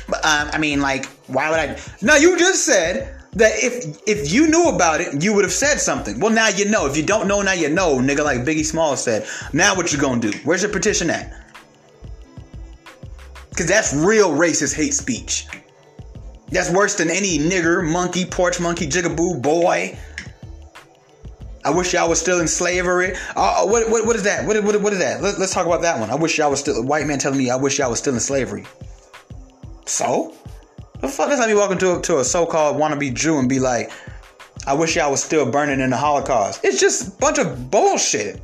But 0.09 0.25
um, 0.25 0.49
I 0.53 0.59
mean, 0.59 0.81
like, 0.81 1.07
why 1.29 1.51
would 1.51 1.59
I? 1.59 1.79
No, 2.01 2.17
you 2.17 2.39
just 2.39 2.65
said 2.65 3.22
that 3.35 3.53
if 3.57 4.03
if 4.07 4.33
you 4.33 4.47
knew 4.49 4.69
about 4.69 5.01
it, 5.01 5.23
you 5.23 5.35
would 5.35 5.45
have 5.45 5.53
said 5.53 5.79
something. 5.79 6.21
Well, 6.21 6.33
now 6.33 6.49
you 6.49 6.69
know. 6.69 6.87
If 6.87 6.97
you 6.97 7.03
don't 7.03 7.27
know, 7.27 7.41
now 7.43 7.53
you 7.53 7.69
know, 7.69 7.97
nigga. 7.97 8.25
Like 8.25 8.41
Biggie 8.41 8.65
Small 8.65 8.97
said. 8.97 9.27
Now 9.53 9.75
what 9.75 9.93
you 9.93 9.99
gonna 9.99 10.21
do? 10.21 10.33
Where's 10.45 10.63
your 10.63 10.73
petition 10.73 11.11
at? 11.11 11.33
Because 13.51 13.67
that's 13.67 13.95
real 13.95 14.31
racist 14.31 14.75
hate 14.75 14.95
speech. 14.95 15.47
That's 16.51 16.71
worse 16.71 16.95
than 16.95 17.11
any 17.11 17.39
nigger, 17.39 17.83
monkey, 17.91 18.27
porch 18.27 18.61
monkey, 18.61 18.87
jigaboo, 18.87 19.41
boy. 19.41 19.99
I 21.65 21.71
wish 21.71 21.93
y'all 21.95 22.09
was 22.09 22.21
still 22.21 22.41
in 22.41 22.49
slavery. 22.49 23.15
Uh, 23.37 23.67
what, 23.67 23.89
what, 23.89 24.05
what 24.05 24.17
is 24.17 24.25
that? 24.25 24.47
What, 24.47 24.63
what, 24.65 24.81
what 24.83 24.93
is 24.93 24.99
that? 24.99 25.23
Let, 25.23 25.37
us 25.37 25.55
talk 25.55 25.67
about 25.67 25.83
that 25.83 25.99
one. 25.99 26.11
I 26.11 26.15
wish 26.17 26.37
y'all 26.37 26.51
was 26.51 26.61
still, 26.61 26.83
white 26.85 27.07
man 27.07 27.19
telling 27.19 27.39
me 27.39 27.51
I 27.51 27.57
wish 27.57 27.79
y'all 27.79 27.91
was 27.91 28.01
still 28.01 28.15
in 28.15 28.21
slavery. 28.21 28.65
So? 29.87 30.35
The 31.03 31.09
fuck? 31.09 31.29
That's 31.29 31.41
like 31.41 31.49
me 31.49 31.57
walking 31.57 31.79
to 31.79 31.99
a, 31.99 32.03
to 32.03 32.21
a 32.21 32.25
so 32.25 32.47
called 32.47 32.77
wannabe 32.77 33.13
Jew 33.13 33.39
and 33.39 33.49
be 33.49 33.59
like, 33.59 33.91
I 34.69 34.73
wish 34.73 34.95
y'all 34.95 35.11
was 35.11 35.23
still 35.23 35.45
burning 35.45 35.81
in 35.81 35.91
the 35.91 35.97
Holocaust. 35.97 36.61
It's 36.63 36.81
just 36.81 37.09
a 37.09 37.11
bunch 37.11 37.39
of 37.39 37.73
bullshit. 37.73 38.41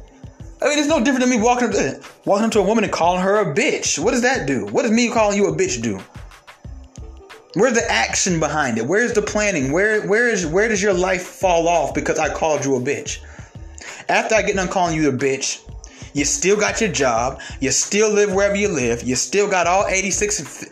I 0.60 0.68
mean, 0.68 0.76
it's 0.80 0.88
no 0.88 0.98
different 0.98 1.20
than 1.20 1.30
me 1.30 1.40
walking 1.40 1.68
up 1.68 1.74
to, 1.74 2.00
walking 2.24 2.46
up 2.46 2.50
to 2.52 2.58
a 2.58 2.64
woman 2.64 2.82
and 2.82 2.92
calling 2.92 3.22
her 3.22 3.36
a 3.38 3.54
bitch. 3.54 3.96
What 3.96 4.10
does 4.10 4.22
that 4.22 4.48
do? 4.48 4.66
What 4.66 4.82
does 4.82 4.90
me 4.90 5.08
calling 5.08 5.36
you 5.36 5.46
a 5.46 5.56
bitch 5.56 5.80
do? 5.80 6.00
Where's 7.54 7.74
the 7.74 7.88
action 7.88 8.40
behind 8.40 8.76
it? 8.76 8.86
Where's 8.86 9.12
the 9.12 9.22
planning? 9.22 9.70
Where 9.70 10.06
where 10.06 10.28
is 10.28 10.44
where 10.44 10.68
does 10.68 10.82
your 10.82 10.92
life 10.92 11.22
fall 11.22 11.68
off 11.68 11.94
because 11.94 12.18
I 12.18 12.32
called 12.32 12.64
you 12.64 12.74
a 12.76 12.80
bitch? 12.80 13.20
After 14.08 14.34
I 14.34 14.42
get 14.42 14.56
done 14.56 14.68
calling 14.68 14.96
you 14.96 15.08
a 15.08 15.12
bitch, 15.12 15.67
you 16.18 16.24
still 16.24 16.56
got 16.56 16.80
your 16.80 16.90
job. 16.90 17.40
You 17.60 17.70
still 17.70 18.10
live 18.10 18.34
wherever 18.34 18.56
you 18.56 18.68
live. 18.68 19.02
You 19.02 19.14
still 19.14 19.48
got 19.48 19.66
all 19.66 19.86
86 19.86 20.66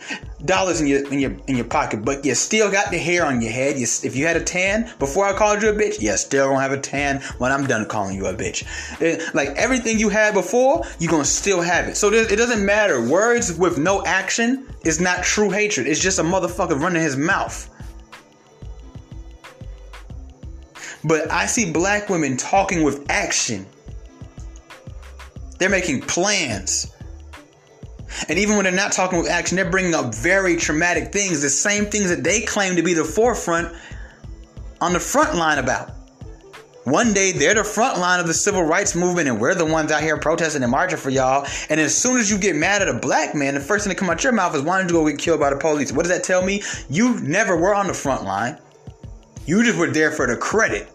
dollars 0.44 0.80
in 0.80 0.86
your 0.86 1.06
in 1.12 1.18
your 1.18 1.36
in 1.46 1.56
your 1.56 1.64
pocket, 1.64 2.04
but 2.04 2.24
you 2.24 2.34
still 2.34 2.70
got 2.70 2.90
the 2.90 2.98
hair 2.98 3.24
on 3.24 3.40
your 3.40 3.52
head. 3.52 3.78
You, 3.78 3.86
if 4.02 4.16
you 4.16 4.26
had 4.26 4.36
a 4.36 4.42
tan 4.42 4.92
before 4.98 5.26
I 5.26 5.32
called 5.32 5.62
you 5.62 5.70
a 5.70 5.72
bitch, 5.72 6.00
you 6.00 6.14
still 6.16 6.48
gonna 6.48 6.60
have 6.60 6.72
a 6.72 6.80
tan 6.80 7.20
when 7.38 7.52
I'm 7.52 7.66
done 7.66 7.86
calling 7.86 8.16
you 8.16 8.26
a 8.26 8.34
bitch. 8.34 8.66
It, 9.00 9.34
like 9.34 9.50
everything 9.50 9.98
you 9.98 10.08
had 10.08 10.34
before, 10.34 10.84
you're 10.98 11.10
gonna 11.10 11.24
still 11.24 11.62
have 11.62 11.88
it. 11.88 11.96
So 11.96 12.12
it 12.12 12.36
doesn't 12.36 12.64
matter. 12.64 13.00
Words 13.08 13.56
with 13.56 13.78
no 13.78 14.04
action 14.04 14.66
is 14.84 15.00
not 15.00 15.22
true 15.22 15.50
hatred. 15.50 15.86
It's 15.86 16.00
just 16.00 16.18
a 16.18 16.22
motherfucker 16.22 16.78
running 16.78 17.02
his 17.02 17.16
mouth. 17.16 17.70
But 21.04 21.30
I 21.30 21.46
see 21.46 21.70
black 21.70 22.08
women 22.08 22.36
talking 22.36 22.82
with 22.82 23.06
action. 23.08 23.66
They're 25.58 25.70
making 25.70 26.02
plans. 26.02 26.92
And 28.28 28.38
even 28.38 28.56
when 28.56 28.64
they're 28.64 28.72
not 28.72 28.92
talking 28.92 29.18
with 29.18 29.28
action, 29.28 29.56
they're 29.56 29.70
bringing 29.70 29.94
up 29.94 30.14
very 30.14 30.56
traumatic 30.56 31.12
things, 31.12 31.42
the 31.42 31.50
same 31.50 31.86
things 31.86 32.08
that 32.08 32.24
they 32.24 32.40
claim 32.42 32.76
to 32.76 32.82
be 32.82 32.94
the 32.94 33.04
forefront 33.04 33.74
on 34.80 34.92
the 34.92 35.00
front 35.00 35.34
line 35.34 35.58
about. 35.58 35.92
One 36.84 37.12
day 37.12 37.32
they're 37.32 37.54
the 37.54 37.64
front 37.64 37.98
line 37.98 38.20
of 38.20 38.28
the 38.28 38.34
civil 38.34 38.62
rights 38.62 38.94
movement, 38.94 39.28
and 39.28 39.40
we're 39.40 39.56
the 39.56 39.66
ones 39.66 39.90
out 39.90 40.02
here 40.02 40.16
protesting 40.18 40.62
and 40.62 40.70
marching 40.70 40.98
for 40.98 41.10
y'all. 41.10 41.44
And 41.68 41.80
as 41.80 41.96
soon 41.96 42.16
as 42.16 42.30
you 42.30 42.38
get 42.38 42.54
mad 42.54 42.80
at 42.80 42.88
a 42.88 42.94
black 42.94 43.34
man, 43.34 43.54
the 43.54 43.60
first 43.60 43.84
thing 43.84 43.88
that 43.92 43.98
come 43.98 44.08
out 44.08 44.22
your 44.22 44.32
mouth 44.32 44.54
is 44.54 44.62
wanting 44.62 44.86
to 44.86 44.94
go 44.94 45.08
get 45.08 45.18
killed 45.18 45.40
by 45.40 45.50
the 45.50 45.56
police. 45.56 45.90
What 45.90 46.04
does 46.04 46.16
that 46.16 46.22
tell 46.22 46.44
me? 46.44 46.62
You 46.88 47.18
never 47.22 47.56
were 47.56 47.74
on 47.74 47.88
the 47.88 47.94
front 47.94 48.22
line. 48.22 48.58
You 49.46 49.64
just 49.64 49.76
were 49.76 49.90
there 49.90 50.12
for 50.12 50.28
the 50.28 50.36
credit. 50.36 50.88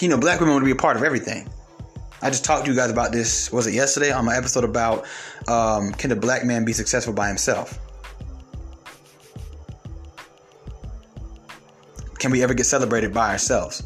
You 0.00 0.08
know, 0.08 0.18
black 0.18 0.40
women 0.40 0.54
want 0.54 0.62
to 0.62 0.66
be 0.66 0.72
a 0.72 0.76
part 0.76 0.96
of 0.96 1.02
everything. 1.02 1.48
I 2.22 2.30
just 2.30 2.44
talked 2.44 2.64
to 2.64 2.70
you 2.70 2.76
guys 2.76 2.90
about 2.90 3.12
this. 3.12 3.52
Was 3.52 3.66
it 3.66 3.74
yesterday 3.74 4.12
on 4.12 4.24
my 4.24 4.36
episode 4.36 4.64
about 4.64 5.06
um, 5.46 5.92
can 5.92 6.10
a 6.12 6.16
black 6.16 6.44
man 6.44 6.64
be 6.64 6.72
successful 6.72 7.12
by 7.12 7.28
himself? 7.28 7.78
Can 12.18 12.32
we 12.32 12.42
ever 12.42 12.54
get 12.54 12.64
celebrated 12.64 13.14
by 13.14 13.30
ourselves? 13.30 13.84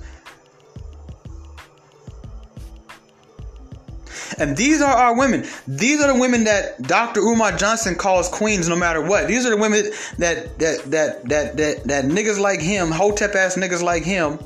And 4.38 4.56
these 4.56 4.80
are 4.80 4.94
our 4.94 5.16
women. 5.16 5.46
These 5.68 6.02
are 6.02 6.12
the 6.12 6.18
women 6.18 6.44
that 6.44 6.80
Dr. 6.82 7.20
Umar 7.20 7.56
Johnson 7.56 7.94
calls 7.94 8.28
queens 8.28 8.68
no 8.68 8.76
matter 8.76 9.00
what. 9.02 9.28
These 9.28 9.44
are 9.46 9.50
the 9.50 9.58
women 9.58 9.84
that 10.18 10.58
that 10.58 10.90
that 10.90 11.28
that 11.28 11.56
that, 11.56 11.84
that 11.84 12.04
niggas 12.06 12.40
like 12.40 12.60
him, 12.60 12.90
hotep 12.90 13.34
ass 13.34 13.56
niggas 13.56 13.82
like 13.82 14.04
him, 14.04 14.38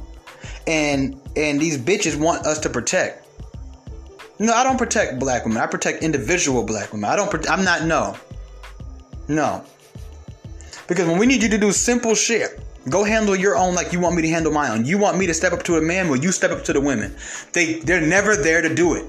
and 0.66 1.20
and 1.36 1.60
these 1.60 1.78
bitches 1.78 2.16
want 2.18 2.46
us 2.46 2.58
to 2.60 2.70
protect. 2.70 3.26
No, 4.38 4.52
I 4.52 4.64
don't 4.64 4.76
protect 4.76 5.18
black 5.18 5.44
women. 5.44 5.62
I 5.62 5.66
protect 5.66 6.02
individual 6.02 6.62
black 6.62 6.92
women. 6.92 7.08
I 7.08 7.16
don't. 7.16 7.30
Pro- 7.30 7.42
I'm 7.48 7.64
not. 7.64 7.84
No. 7.84 8.16
No. 9.28 9.64
Because 10.86 11.06
when 11.06 11.18
we 11.18 11.26
need 11.26 11.42
you 11.42 11.48
to 11.48 11.58
do 11.58 11.72
simple 11.72 12.14
shit, 12.14 12.60
go 12.88 13.02
handle 13.02 13.34
your 13.34 13.56
own 13.56 13.74
like 13.74 13.92
you 13.92 14.00
want 14.00 14.14
me 14.14 14.22
to 14.22 14.28
handle 14.28 14.52
my 14.52 14.70
own. 14.70 14.84
You 14.84 14.98
want 14.98 15.18
me 15.18 15.26
to 15.26 15.34
step 15.34 15.52
up 15.52 15.62
to 15.64 15.76
a 15.76 15.82
man, 15.82 16.08
well, 16.08 16.18
you 16.18 16.32
step 16.32 16.50
up 16.50 16.64
to 16.64 16.72
the 16.72 16.80
women. 16.80 17.14
They 17.52 17.80
they're 17.80 18.00
never 18.00 18.36
there 18.36 18.62
to 18.62 18.72
do 18.72 18.94
it. 18.94 19.06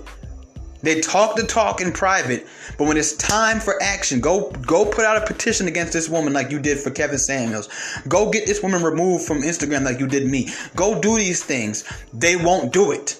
They 0.81 1.01
talk 1.01 1.35
the 1.35 1.43
talk 1.43 1.81
in 1.81 1.91
private, 1.91 2.47
but 2.77 2.87
when 2.87 2.97
it's 2.97 3.15
time 3.17 3.59
for 3.59 3.81
action, 3.81 4.19
go 4.19 4.51
go 4.51 4.85
put 4.85 5.05
out 5.05 5.21
a 5.21 5.25
petition 5.25 5.67
against 5.67 5.93
this 5.93 6.07
woman 6.07 6.33
like 6.33 6.51
you 6.51 6.59
did 6.59 6.79
for 6.79 6.91
Kevin 6.91 7.17
Samuels. 7.17 7.69
Go 8.07 8.29
get 8.29 8.45
this 8.45 8.61
woman 8.61 8.83
removed 8.83 9.25
from 9.25 9.41
Instagram 9.41 9.83
like 9.83 9.99
you 9.99 10.07
did 10.07 10.29
me. 10.29 10.49
Go 10.75 10.99
do 10.99 11.15
these 11.15 11.43
things. 11.43 11.83
They 12.13 12.35
won't 12.35 12.71
do 12.71 12.91
it. 12.91 13.19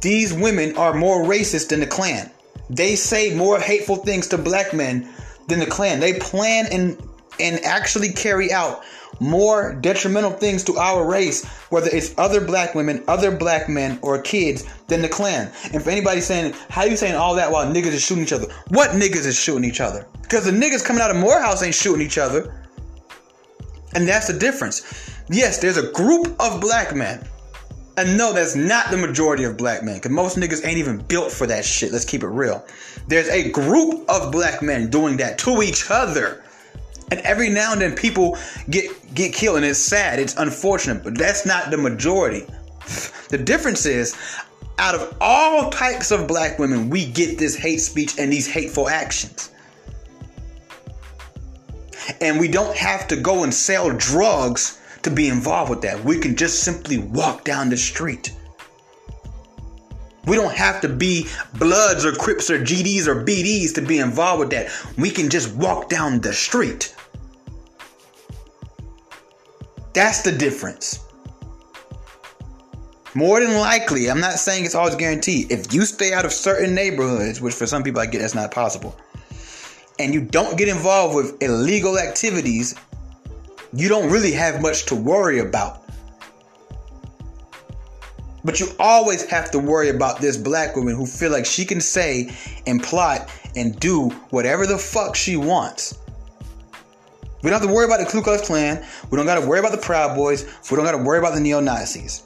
These 0.00 0.32
women 0.32 0.76
are 0.76 0.94
more 0.94 1.22
racist 1.24 1.68
than 1.68 1.80
the 1.80 1.86
Klan. 1.86 2.30
They 2.70 2.96
say 2.96 3.34
more 3.34 3.58
hateful 3.58 3.96
things 3.96 4.26
to 4.28 4.38
black 4.38 4.72
men 4.72 5.08
than 5.48 5.60
the 5.60 5.66
Klan. 5.66 6.00
They 6.00 6.18
plan 6.18 6.66
and 6.70 6.96
and 7.38 7.62
actually 7.64 8.12
carry 8.12 8.52
out 8.52 8.82
more 9.20 9.74
detrimental 9.74 10.30
things 10.30 10.64
to 10.64 10.76
our 10.76 11.08
race, 11.08 11.44
whether 11.70 11.88
it's 11.92 12.14
other 12.18 12.40
black 12.40 12.74
women, 12.74 13.02
other 13.08 13.30
black 13.30 13.68
men, 13.68 13.98
or 14.02 14.20
kids, 14.20 14.64
than 14.88 15.02
the 15.02 15.08
Klan. 15.08 15.50
And 15.72 15.82
for 15.82 15.90
anybody 15.90 16.20
saying, 16.20 16.54
how 16.68 16.84
you 16.84 16.96
saying 16.96 17.14
all 17.14 17.34
that 17.34 17.50
while 17.50 17.66
niggas 17.66 17.92
is 17.92 18.02
shooting 18.02 18.24
each 18.24 18.32
other? 18.32 18.46
What 18.68 18.90
niggas 18.90 19.26
is 19.26 19.38
shooting 19.38 19.64
each 19.64 19.80
other? 19.80 20.06
Because 20.22 20.44
the 20.44 20.50
niggas 20.50 20.84
coming 20.84 21.02
out 21.02 21.10
of 21.10 21.16
Morehouse 21.16 21.62
ain't 21.62 21.74
shooting 21.74 22.04
each 22.04 22.18
other. 22.18 22.66
And 23.94 24.08
that's 24.08 24.26
the 24.26 24.38
difference. 24.38 25.10
Yes, 25.28 25.58
there's 25.58 25.78
a 25.78 25.90
group 25.92 26.36
of 26.40 26.60
black 26.60 26.94
men 26.94 27.26
and 27.98 28.18
no, 28.18 28.32
that's 28.32 28.54
not 28.54 28.90
the 28.90 28.96
majority 28.98 29.44
of 29.44 29.56
black 29.56 29.82
men, 29.82 29.94
because 29.94 30.10
most 30.10 30.36
niggas 30.36 30.66
ain't 30.66 30.76
even 30.76 30.98
built 30.98 31.32
for 31.32 31.46
that 31.46 31.64
shit. 31.64 31.92
Let's 31.92 32.04
keep 32.04 32.22
it 32.22 32.28
real. 32.28 32.64
There's 33.08 33.28
a 33.28 33.50
group 33.50 34.04
of 34.10 34.30
black 34.30 34.62
men 34.62 34.90
doing 34.90 35.16
that 35.16 35.38
to 35.38 35.62
each 35.62 35.90
other. 35.90 36.44
And 37.10 37.20
every 37.20 37.48
now 37.48 37.72
and 37.72 37.80
then 37.80 37.94
people 37.94 38.36
get 38.68 38.90
get 39.14 39.32
killed, 39.32 39.56
and 39.56 39.64
it's 39.64 39.78
sad, 39.78 40.18
it's 40.18 40.36
unfortunate, 40.36 41.04
but 41.04 41.16
that's 41.16 41.46
not 41.46 41.70
the 41.70 41.76
majority. 41.76 42.44
The 43.28 43.38
difference 43.38 43.86
is, 43.86 44.16
out 44.78 44.94
of 44.94 45.16
all 45.20 45.70
types 45.70 46.10
of 46.10 46.26
black 46.26 46.58
women, 46.58 46.90
we 46.90 47.06
get 47.06 47.38
this 47.38 47.54
hate 47.56 47.78
speech 47.78 48.18
and 48.18 48.32
these 48.32 48.46
hateful 48.46 48.88
actions. 48.88 49.50
And 52.20 52.38
we 52.38 52.48
don't 52.48 52.76
have 52.76 53.08
to 53.08 53.16
go 53.16 53.42
and 53.42 53.52
sell 53.52 53.90
drugs 53.90 54.80
to 55.02 55.10
be 55.10 55.28
involved 55.28 55.70
with 55.70 55.80
that. 55.82 56.04
We 56.04 56.18
can 56.18 56.36
just 56.36 56.62
simply 56.62 56.98
walk 56.98 57.44
down 57.44 57.68
the 57.70 57.76
street. 57.76 58.32
We 60.26 60.36
don't 60.36 60.54
have 60.54 60.80
to 60.80 60.88
be 60.88 61.26
Bloods 61.58 62.04
or 62.04 62.12
Crips 62.12 62.50
or 62.50 62.58
GDs 62.58 63.06
or 63.06 63.24
BDs 63.24 63.74
to 63.74 63.82
be 63.82 63.98
involved 63.98 64.40
with 64.40 64.50
that. 64.50 64.70
We 64.98 65.10
can 65.10 65.30
just 65.30 65.54
walk 65.54 65.88
down 65.88 66.20
the 66.20 66.32
street. 66.32 66.94
That's 69.92 70.22
the 70.22 70.32
difference. 70.32 71.00
More 73.14 73.40
than 73.40 73.54
likely, 73.54 74.10
I'm 74.10 74.20
not 74.20 74.34
saying 74.34 74.66
it's 74.66 74.74
always 74.74 74.94
guaranteed. 74.94 75.50
If 75.50 75.72
you 75.72 75.86
stay 75.86 76.12
out 76.12 76.26
of 76.26 76.32
certain 76.32 76.74
neighborhoods, 76.74 77.40
which 77.40 77.54
for 77.54 77.66
some 77.66 77.82
people 77.82 78.00
I 78.00 78.06
get 78.06 78.20
that's 78.20 78.34
not 78.34 78.50
possible, 78.50 78.94
and 79.98 80.12
you 80.12 80.20
don't 80.20 80.58
get 80.58 80.68
involved 80.68 81.14
with 81.14 81.42
illegal 81.42 81.98
activities 81.98 82.74
you 83.76 83.88
don't 83.88 84.10
really 84.10 84.32
have 84.32 84.62
much 84.62 84.86
to 84.86 84.94
worry 84.94 85.40
about. 85.40 85.82
But 88.46 88.60
you 88.60 88.68
always 88.78 89.28
have 89.28 89.50
to 89.50 89.58
worry 89.58 89.88
about 89.88 90.20
this 90.20 90.36
black 90.36 90.76
woman 90.76 90.94
who 90.94 91.04
feel 91.04 91.32
like 91.32 91.44
she 91.44 91.64
can 91.64 91.80
say 91.80 92.32
and 92.64 92.80
plot 92.80 93.28
and 93.56 93.78
do 93.80 94.10
whatever 94.30 94.66
the 94.66 94.78
fuck 94.78 95.16
she 95.16 95.36
wants. 95.36 95.98
We 97.42 97.50
don't 97.50 97.60
have 97.60 97.68
to 97.68 97.74
worry 97.74 97.86
about 97.86 97.98
the 97.98 98.06
Ku 98.06 98.22
Klux 98.22 98.46
Klan. 98.46 98.84
We 99.10 99.16
don't 99.16 99.26
got 99.26 99.40
to 99.40 99.46
worry 99.46 99.58
about 99.58 99.72
the 99.72 99.78
Proud 99.78 100.14
Boys. 100.14 100.44
We 100.70 100.76
don't 100.76 100.86
got 100.86 100.92
to 100.92 101.02
worry 101.02 101.18
about 101.18 101.34
the 101.34 101.40
neo 101.40 101.58
Nazis. 101.58 102.22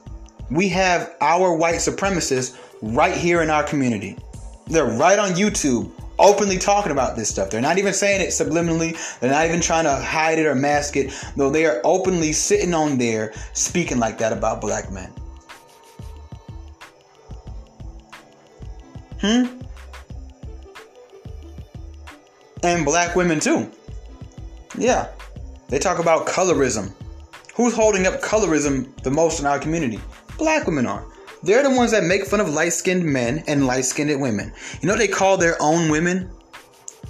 We 0.50 0.68
have 0.68 1.16
our 1.22 1.54
white 1.54 1.76
supremacists 1.76 2.59
right 2.83 3.16
here 3.16 3.40
in 3.40 3.48
our 3.48 3.62
community. 3.62 4.18
They're 4.66 4.85
right 4.85 5.18
on 5.18 5.30
YouTube 5.30 5.90
openly 6.18 6.59
talking 6.59 6.92
about 6.92 7.16
this 7.16 7.30
stuff. 7.30 7.48
They're 7.48 7.62
not 7.62 7.78
even 7.78 7.94
saying 7.94 8.20
it 8.20 8.28
subliminally. 8.28 8.94
They're 9.20 9.30
not 9.30 9.46
even 9.46 9.62
trying 9.62 9.85
to 9.85 9.96
hide 9.96 10.38
it 10.38 10.44
or 10.44 10.54
mask 10.54 10.96
it. 10.96 11.14
No, 11.35 11.48
they 11.48 11.64
are 11.64 11.80
openly 11.83 12.35
sitting 12.35 12.74
on 12.74 12.98
there 12.98 13.33
speaking 13.54 13.98
like 13.98 14.18
that 14.18 14.35
about 14.35 14.61
black 14.61 14.92
men. 14.92 15.11
Hmm? 19.20 19.61
And 22.62 22.85
black 22.85 23.16
women 23.16 23.40
too. 23.40 23.70
Yeah. 24.76 25.09
They 25.68 25.78
talk 25.78 25.98
about 25.98 26.26
colorism. 26.26 26.92
Who's 27.54 27.74
holding 27.74 28.06
up 28.06 28.20
colorism 28.20 28.96
the 29.02 29.11
most 29.11 29.40
in 29.40 29.46
our 29.46 29.59
community? 29.59 30.00
Black 30.38 30.66
women 30.66 30.87
are. 30.87 31.04
They're 31.42 31.62
the 31.62 31.70
ones 31.70 31.90
that 31.92 32.04
make 32.04 32.26
fun 32.26 32.40
of 32.40 32.50
light 32.50 32.72
skinned 32.72 33.04
men 33.04 33.44
and 33.46 33.66
light 33.66 33.85
skinned 33.85 34.20
women. 34.20 34.52
You 34.80 34.88
know 34.88 34.96
they 34.96 35.09
call 35.09 35.37
their 35.37 35.56
own 35.61 35.90
women? 35.90 36.30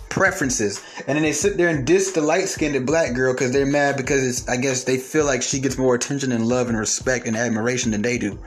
Preferences. 0.08 0.82
And 1.06 1.16
then 1.16 1.22
they 1.22 1.32
sit 1.32 1.56
there 1.56 1.68
and 1.68 1.86
diss 1.86 2.12
the 2.12 2.20
light 2.20 2.48
skinned 2.48 2.86
black 2.86 3.14
girl 3.14 3.32
because 3.32 3.52
they're 3.52 3.66
mad 3.66 3.96
because 3.96 4.26
it's, 4.26 4.48
I 4.48 4.56
guess 4.56 4.84
they 4.84 4.98
feel 4.98 5.24
like 5.24 5.42
she 5.42 5.60
gets 5.60 5.78
more 5.78 5.94
attention 5.94 6.32
and 6.32 6.46
love 6.46 6.68
and 6.68 6.78
respect 6.78 7.26
and 7.26 7.36
admiration 7.36 7.90
than 7.90 8.02
they 8.02 8.18
do. 8.18 8.38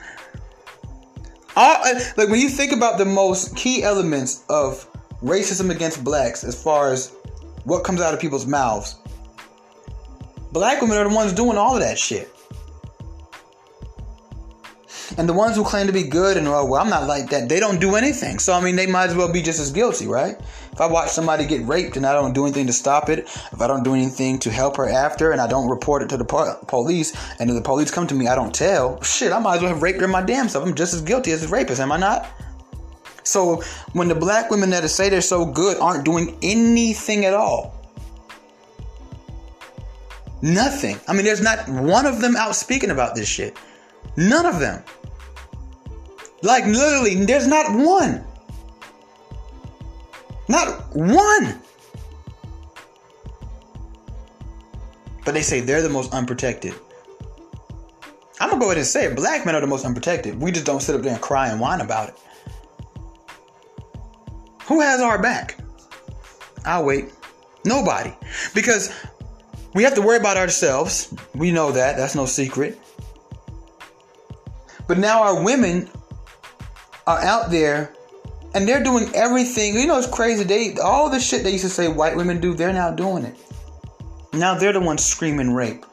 All, 1.56 1.76
uh, 1.86 2.00
like 2.18 2.30
when 2.30 2.40
you 2.40 2.50
think 2.50 2.72
about 2.72 2.98
the 2.98 3.06
most 3.06 3.56
key 3.56 3.84
elements 3.84 4.44
of 4.50 4.88
racism 5.22 5.70
against 5.70 6.04
blacks 6.04 6.44
as 6.44 6.62
far 6.62 6.92
as 6.92 7.14
what 7.66 7.84
comes 7.84 8.02
out 8.02 8.14
of 8.14 8.20
people's 8.20 8.48
mouths, 8.48 8.96
black 10.52 10.82
women 10.82 10.98
are 10.98 11.08
the 11.08 11.16
ones 11.16 11.32
doing 11.34 11.58
all 11.58 11.76
of 11.76 11.82
that 11.82 12.00
shit. 12.00 12.30
And 15.18 15.30
the 15.30 15.34
ones 15.34 15.56
who 15.56 15.64
claim 15.64 15.86
to 15.88 15.94
be 15.94 16.04
good 16.04 16.38
and 16.38 16.48
oh, 16.48 16.66
well, 16.66 16.82
I'm 16.82 16.90
not 16.90 17.08
like 17.08 17.30
that, 17.30 17.48
they 17.48 17.60
don't 17.60 17.80
do 17.80 17.96
anything. 17.96 18.40
So 18.40 18.54
I 18.54 18.62
mean, 18.62 18.76
they 18.76 18.88
might 18.88 19.10
as 19.10 19.16
well 19.16 19.32
be 19.32 19.42
just 19.42 19.60
as 19.60 19.72
guilty, 19.72 20.08
right? 20.08 20.40
If 20.72 20.82
I 20.82 20.88
watch 20.88 21.10
somebody 21.10 21.46
get 21.46 21.66
raped 21.68 21.98
and 21.98 22.06
I 22.06 22.14
don't 22.14 22.34
do 22.34 22.46
anything 22.46 22.66
to 22.66 22.74
stop 22.74 23.10
it, 23.10 23.20
if 23.20 23.62
I 23.62 23.68
don't 23.68 23.84
do 23.84 23.94
anything 23.94 24.40
to 24.40 24.50
help 24.50 24.78
her 24.78 24.90
after, 24.90 25.32
and 25.32 25.40
I 25.40 25.46
don't 25.46 25.70
report 25.70 26.02
it 26.02 26.10
to 26.10 26.18
the 26.18 26.26
po- 26.26 26.58
police, 26.68 27.16
and 27.40 27.50
if 27.50 27.56
the 27.56 27.62
police 27.62 27.92
come 27.92 28.08
to 28.08 28.16
me, 28.16 28.28
I 28.28 28.34
don't 28.34 28.54
tell. 28.56 29.00
Shit, 29.04 29.32
I 29.32 29.38
might 29.38 29.58
as 29.58 29.62
well 29.62 29.72
have 29.72 29.84
raped 29.84 30.02
her 30.02 30.08
my 30.08 30.24
damn 30.24 30.50
self. 30.50 30.66
I'm 30.66 30.74
just 30.74 30.96
as 30.96 31.02
guilty 31.02 31.32
as 31.32 31.44
a 31.44 31.48
rapist, 31.48 31.80
am 31.80 31.92
I 31.92 31.98
not? 31.98 32.28
So 33.24 33.62
when 33.94 34.08
the 34.08 34.16
black 34.16 34.50
women 34.50 34.72
that 34.72 34.88
say 34.90 35.10
they're 35.10 35.22
so 35.22 35.46
good 35.46 35.78
aren't 35.78 36.06
doing 36.06 36.38
anything 36.42 37.26
at 37.26 37.34
all. 37.34 37.76
Nothing. 40.42 41.00
I 41.08 41.14
mean, 41.14 41.24
there's 41.24 41.42
not 41.42 41.70
one 41.70 42.06
of 42.06 42.20
them 42.20 42.36
out 42.36 42.56
speaking 42.56 42.90
about 42.90 43.16
this 43.16 43.28
shit. 43.28 43.56
None 44.16 44.46
of 44.46 44.60
them. 44.60 44.84
Like 46.42 46.66
literally, 46.66 47.24
there's 47.26 47.48
not 47.48 47.74
one. 47.74 48.26
Not 50.50 50.96
one. 50.96 51.60
But 55.26 55.34
they 55.34 55.42
say 55.42 55.62
they're 55.62 55.82
the 55.82 55.90
most 55.90 56.14
unprotected. 56.14 56.74
I'm 58.40 58.50
gonna 58.50 58.60
go 58.60 58.66
ahead 58.68 58.78
and 58.78 58.86
say 58.86 59.06
it. 59.06 59.16
Black 59.16 59.46
men 59.46 59.56
are 59.56 59.62
the 59.62 59.68
most 59.68 59.86
unprotected. 59.86 60.40
We 60.42 60.52
just 60.52 60.66
don't 60.66 60.82
sit 60.82 60.96
up 60.96 61.02
there 61.02 61.14
and 61.14 61.22
cry 61.22 61.48
and 61.48 61.62
whine 61.62 61.80
about 61.80 62.10
it. 62.10 62.20
Who 64.66 64.82
has 64.82 65.02
our 65.02 65.22
back? 65.22 65.58
I'll 66.66 66.84
wait. 66.86 67.14
Nobody. 67.66 68.14
Because 68.54 68.94
we 69.74 69.84
have 69.84 69.96
to 69.96 70.02
worry 70.02 70.18
about 70.18 70.38
ourselves. 70.38 71.14
We 71.34 71.52
know 71.52 71.72
that. 71.72 71.96
That's 71.96 72.16
no 72.16 72.26
secret. 72.26 72.80
But 74.94 75.00
now 75.00 75.24
our 75.24 75.44
women 75.44 75.90
are 77.08 77.18
out 77.18 77.50
there 77.50 77.96
and 78.54 78.68
they're 78.68 78.84
doing 78.84 79.10
everything. 79.16 79.74
You 79.74 79.88
know, 79.88 79.98
it's 79.98 80.06
crazy. 80.06 80.44
They 80.44 80.76
all 80.78 81.10
the 81.10 81.20
shit 81.20 81.44
they 81.44 81.50
used 81.50 81.64
to 81.64 81.70
say 81.72 81.88
white 81.88 82.16
women 82.16 82.40
do, 82.40 82.54
they're 82.54 82.72
now 82.72 82.92
doing 82.92 83.24
it. 83.26 83.36
Now 84.34 84.54
they're 84.54 84.72
the 84.72 84.80
ones 84.80 85.04
screaming 85.04 85.52
rape. 85.52 85.84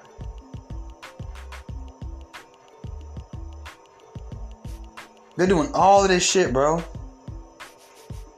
They're 5.38 5.46
doing 5.46 5.70
all 5.72 6.02
of 6.02 6.10
this 6.10 6.30
shit, 6.30 6.52
bro. 6.52 6.84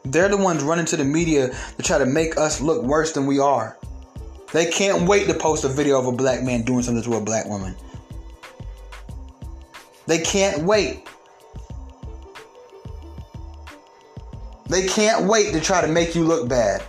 They're 0.04 0.28
the 0.28 0.36
ones 0.36 0.62
running 0.62 0.84
to 0.84 0.96
the 0.96 1.04
media 1.04 1.48
to 1.76 1.82
try 1.82 1.98
to 1.98 2.06
make 2.06 2.36
us 2.36 2.60
look 2.60 2.84
worse 2.84 3.10
than 3.10 3.26
we 3.26 3.40
are. 3.40 3.76
They 4.52 4.66
can't 4.66 5.08
wait 5.08 5.26
to 5.26 5.34
post 5.34 5.64
a 5.64 5.68
video 5.68 5.98
of 5.98 6.06
a 6.06 6.12
black 6.12 6.44
man 6.44 6.62
doing 6.62 6.84
something 6.84 7.02
to 7.02 7.16
a 7.16 7.20
black 7.20 7.46
woman. 7.46 7.74
They 10.12 10.18
can't 10.18 10.64
wait. 10.64 11.06
They 14.68 14.86
can't 14.86 15.24
wait 15.24 15.54
to 15.54 15.60
try 15.62 15.80
to 15.80 15.88
make 15.88 16.14
you 16.14 16.22
look 16.22 16.50
bad. 16.50 16.82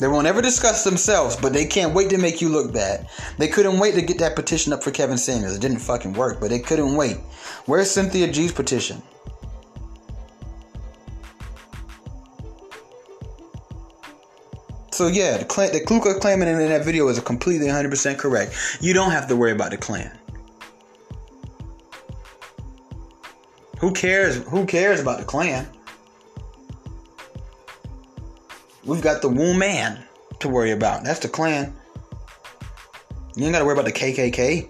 They 0.00 0.08
won't 0.08 0.26
ever 0.26 0.40
discuss 0.40 0.82
themselves, 0.82 1.36
but 1.36 1.52
they 1.52 1.66
can't 1.66 1.92
wait 1.92 2.08
to 2.08 2.16
make 2.16 2.40
you 2.40 2.48
look 2.48 2.72
bad. 2.72 3.06
They 3.36 3.48
couldn't 3.48 3.78
wait 3.78 3.94
to 3.96 4.00
get 4.00 4.18
that 4.20 4.34
petition 4.34 4.72
up 4.72 4.82
for 4.82 4.90
Kevin 4.90 5.18
Samuels. 5.18 5.54
It 5.54 5.60
didn't 5.60 5.80
fucking 5.80 6.14
work, 6.14 6.40
but 6.40 6.48
they 6.48 6.58
couldn't 6.58 6.96
wait. 6.96 7.18
Where's 7.66 7.90
Cynthia 7.90 8.32
G's 8.32 8.50
petition? 8.50 9.02
So 14.94 15.08
yeah, 15.08 15.38
the, 15.38 15.44
clan, 15.44 15.72
the 15.72 15.80
Ku 15.80 16.00
Klux 16.00 16.20
Klan 16.20 16.40
in 16.40 16.56
that 16.68 16.84
video 16.84 17.08
is 17.08 17.18
completely 17.18 17.66
100% 17.66 18.16
correct. 18.16 18.78
You 18.80 18.94
don't 18.94 19.10
have 19.10 19.26
to 19.26 19.34
worry 19.34 19.50
about 19.50 19.72
the 19.72 19.76
Klan. 19.76 20.16
Who 23.80 23.92
cares? 23.92 24.36
Who 24.46 24.64
cares 24.66 25.00
about 25.00 25.18
the 25.18 25.24
Klan? 25.24 25.66
We've 28.84 29.02
got 29.02 29.20
the 29.20 29.28
Wu 29.28 29.52
Man 29.52 30.00
to 30.38 30.48
worry 30.48 30.70
about. 30.70 31.02
That's 31.02 31.18
the 31.18 31.28
Klan. 31.28 31.74
You 33.34 33.46
ain't 33.46 33.52
got 33.52 33.58
to 33.58 33.64
worry 33.64 33.74
about 33.74 33.86
the 33.86 33.92
KKK. 33.92 34.68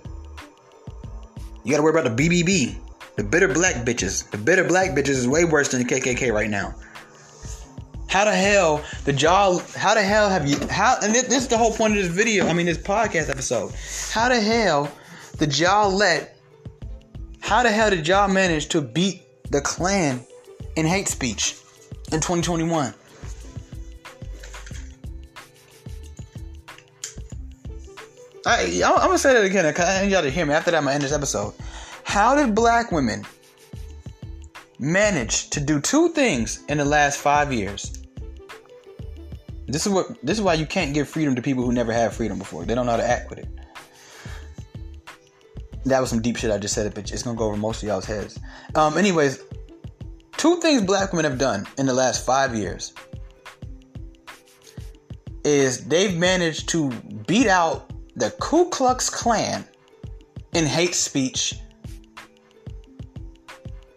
You 1.64 1.70
got 1.70 1.76
to 1.76 1.82
worry 1.82 2.00
about 2.00 2.16
the 2.16 2.28
BBB, 2.28 2.76
the 3.16 3.24
bitter 3.24 3.48
black 3.48 3.84
bitches. 3.84 4.30
The 4.30 4.38
bitter 4.38 4.64
black 4.64 4.92
bitches 4.92 5.18
is 5.20 5.28
way 5.28 5.44
worse 5.44 5.68
than 5.68 5.86
the 5.86 5.94
KKK 5.94 6.32
right 6.32 6.48
now. 6.48 6.74
How 8.14 8.24
the 8.24 8.30
hell 8.30 8.80
did 9.04 9.20
y'all? 9.20 9.58
How 9.74 9.94
the 9.94 10.02
hell 10.04 10.30
have 10.30 10.46
you? 10.46 10.56
How? 10.68 10.96
And 11.02 11.12
this, 11.12 11.24
this 11.24 11.42
is 11.42 11.48
the 11.48 11.58
whole 11.58 11.72
point 11.72 11.96
of 11.96 11.98
this 12.00 12.06
video. 12.06 12.46
I 12.46 12.52
mean, 12.52 12.64
this 12.64 12.78
podcast 12.78 13.28
episode. 13.28 13.72
How 14.12 14.28
the 14.28 14.40
hell 14.40 14.88
did 15.38 15.58
y'all 15.58 15.90
let? 15.90 16.38
How 17.40 17.64
the 17.64 17.72
hell 17.72 17.90
did 17.90 18.06
y'all 18.06 18.28
manage 18.28 18.68
to 18.68 18.80
beat 18.80 19.24
the 19.50 19.60
Klan 19.60 20.24
in 20.76 20.86
hate 20.86 21.08
speech 21.08 21.56
in 22.12 22.20
2021? 22.20 22.94
I, 28.46 28.80
I'm 28.84 29.06
gonna 29.06 29.18
say 29.18 29.34
that 29.34 29.42
again 29.42 29.66
I 29.66 30.04
need 30.04 30.12
y'all 30.12 30.22
to 30.22 30.30
hear 30.30 30.46
me. 30.46 30.54
After 30.54 30.70
that, 30.70 30.76
I'm 30.76 30.84
gonna 30.84 30.94
end 30.94 31.02
this 31.02 31.10
episode. 31.10 31.52
How 32.04 32.36
did 32.36 32.54
black 32.54 32.92
women 32.92 33.26
manage 34.78 35.50
to 35.50 35.58
do 35.58 35.80
two 35.80 36.10
things 36.10 36.62
in 36.68 36.78
the 36.78 36.84
last 36.84 37.18
five 37.18 37.52
years? 37.52 38.03
This 39.74 39.86
is 39.88 39.92
what 39.92 40.24
this 40.24 40.38
is 40.38 40.40
why 40.40 40.54
you 40.54 40.66
can't 40.66 40.94
give 40.94 41.08
freedom 41.08 41.34
to 41.34 41.42
people 41.42 41.64
who 41.64 41.72
never 41.72 41.92
had 41.92 42.12
freedom 42.12 42.38
before. 42.38 42.64
They 42.64 42.76
don't 42.76 42.86
know 42.86 42.92
how 42.92 42.98
to 42.98 43.10
act 43.10 43.28
with 43.28 43.40
it. 43.40 43.48
That 45.84 45.98
was 46.00 46.10
some 46.10 46.22
deep 46.22 46.36
shit 46.36 46.52
I 46.52 46.58
just 46.58 46.74
said, 46.74 46.94
but 46.94 47.10
it's 47.10 47.24
gonna 47.24 47.36
go 47.36 47.46
over 47.46 47.56
most 47.56 47.82
of 47.82 47.88
y'all's 47.88 48.04
heads. 48.04 48.38
Um, 48.76 48.96
anyways, 48.96 49.42
two 50.36 50.60
things 50.60 50.82
black 50.82 51.12
women 51.12 51.28
have 51.28 51.40
done 51.40 51.66
in 51.76 51.86
the 51.86 51.92
last 51.92 52.24
five 52.24 52.54
years 52.54 52.94
is 55.42 55.84
they've 55.88 56.16
managed 56.16 56.68
to 56.68 56.90
beat 57.26 57.48
out 57.48 57.90
the 58.14 58.30
Ku 58.38 58.70
Klux 58.70 59.10
Klan 59.10 59.64
in 60.52 60.66
hate 60.66 60.94
speech. 60.94 61.56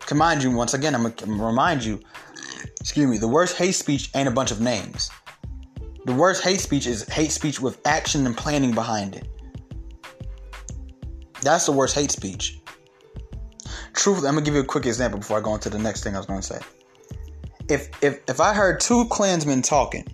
To 0.08 0.16
mind 0.16 0.42
you, 0.42 0.50
once 0.50 0.74
again, 0.74 0.96
I'm 0.96 1.04
gonna 1.04 1.46
remind 1.46 1.84
you, 1.84 2.00
excuse 2.82 3.06
me, 3.06 3.20
the 3.20 3.28
worst 3.28 3.58
hate 3.58 3.76
speech 3.76 4.10
ain't 4.16 4.28
a 4.28 4.32
bunch 4.32 4.50
of 4.50 4.60
names. 4.60 5.12
The 6.08 6.14
worst 6.14 6.42
hate 6.42 6.62
speech 6.62 6.88
is 6.88 7.04
hate 7.10 7.34
speech 7.34 7.60
with 7.60 7.86
action 7.86 8.26
and 8.26 8.36
planning 8.36 8.72
behind 8.72 9.18
it. 9.18 9.28
That's 11.42 11.66
the 11.66 11.74
worst 11.74 11.96
hate 11.96 12.12
speech. 12.12 12.62
Truthfully, 13.92 14.30
I'm 14.30 14.36
gonna 14.36 14.46
give 14.46 14.54
you 14.54 14.62
a 14.62 14.66
quick 14.66 14.86
example 14.86 15.20
before 15.20 15.38
I 15.38 15.42
go 15.42 15.54
into 15.54 15.70
the 15.70 15.78
next 15.78 16.06
thing 16.06 16.16
I 16.16 16.20
was 16.20 16.26
gonna 16.26 16.42
say. 16.42 16.62
If 17.68 17.90
if 18.02 18.22
if 18.30 18.40
I 18.40 18.54
heard 18.54 18.80
two 18.80 19.04
Klansmen 19.10 19.62
talking 19.62 20.08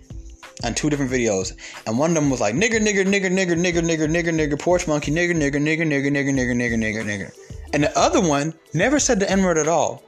on 0.64 0.74
two 0.74 0.90
different 0.90 1.12
videos, 1.12 1.52
and 1.86 1.96
one 1.96 2.10
of 2.10 2.16
them 2.16 2.28
was 2.28 2.40
like 2.40 2.56
nigger, 2.56 2.80
nigger, 2.80 3.06
nigger, 3.06 3.30
nigger, 3.30 3.56
nigger, 3.56 3.80
nigger, 3.80 4.08
nigger, 4.08 4.34
nigger, 4.34 4.58
porch 4.58 4.88
monkey, 4.88 5.12
nigger, 5.12 5.36
nigger, 5.36 5.62
nigger, 5.62 5.86
nigger, 5.86 6.10
nigger, 6.10 6.34
nigger, 6.34 6.56
nigger, 6.56 6.76
nigger, 6.76 7.04
nigger, 7.04 7.32
and 7.72 7.84
the 7.84 7.96
other 7.96 8.20
one 8.20 8.52
never 8.72 8.98
said 8.98 9.20
the 9.20 9.30
N 9.30 9.44
word 9.44 9.58
at 9.58 9.68
all, 9.68 10.02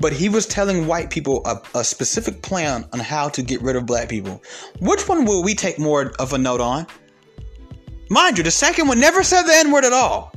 but 0.00 0.12
he 0.12 0.28
was 0.28 0.46
telling 0.46 0.86
white 0.86 1.10
people 1.10 1.42
a, 1.44 1.60
a 1.78 1.84
specific 1.84 2.42
plan 2.42 2.84
on 2.92 3.00
how 3.00 3.28
to 3.28 3.42
get 3.42 3.62
rid 3.62 3.76
of 3.76 3.86
black 3.86 4.08
people. 4.08 4.42
Which 4.80 5.08
one 5.08 5.24
will 5.24 5.42
we 5.42 5.54
take 5.54 5.78
more 5.78 6.12
of 6.18 6.32
a 6.32 6.38
note 6.38 6.60
on? 6.60 6.86
Mind 8.10 8.36
you, 8.36 8.44
the 8.44 8.50
second 8.50 8.88
one 8.88 9.00
never 9.00 9.22
said 9.22 9.42
the 9.42 9.54
N 9.54 9.72
word 9.72 9.84
at 9.84 9.92
all. 9.92 10.32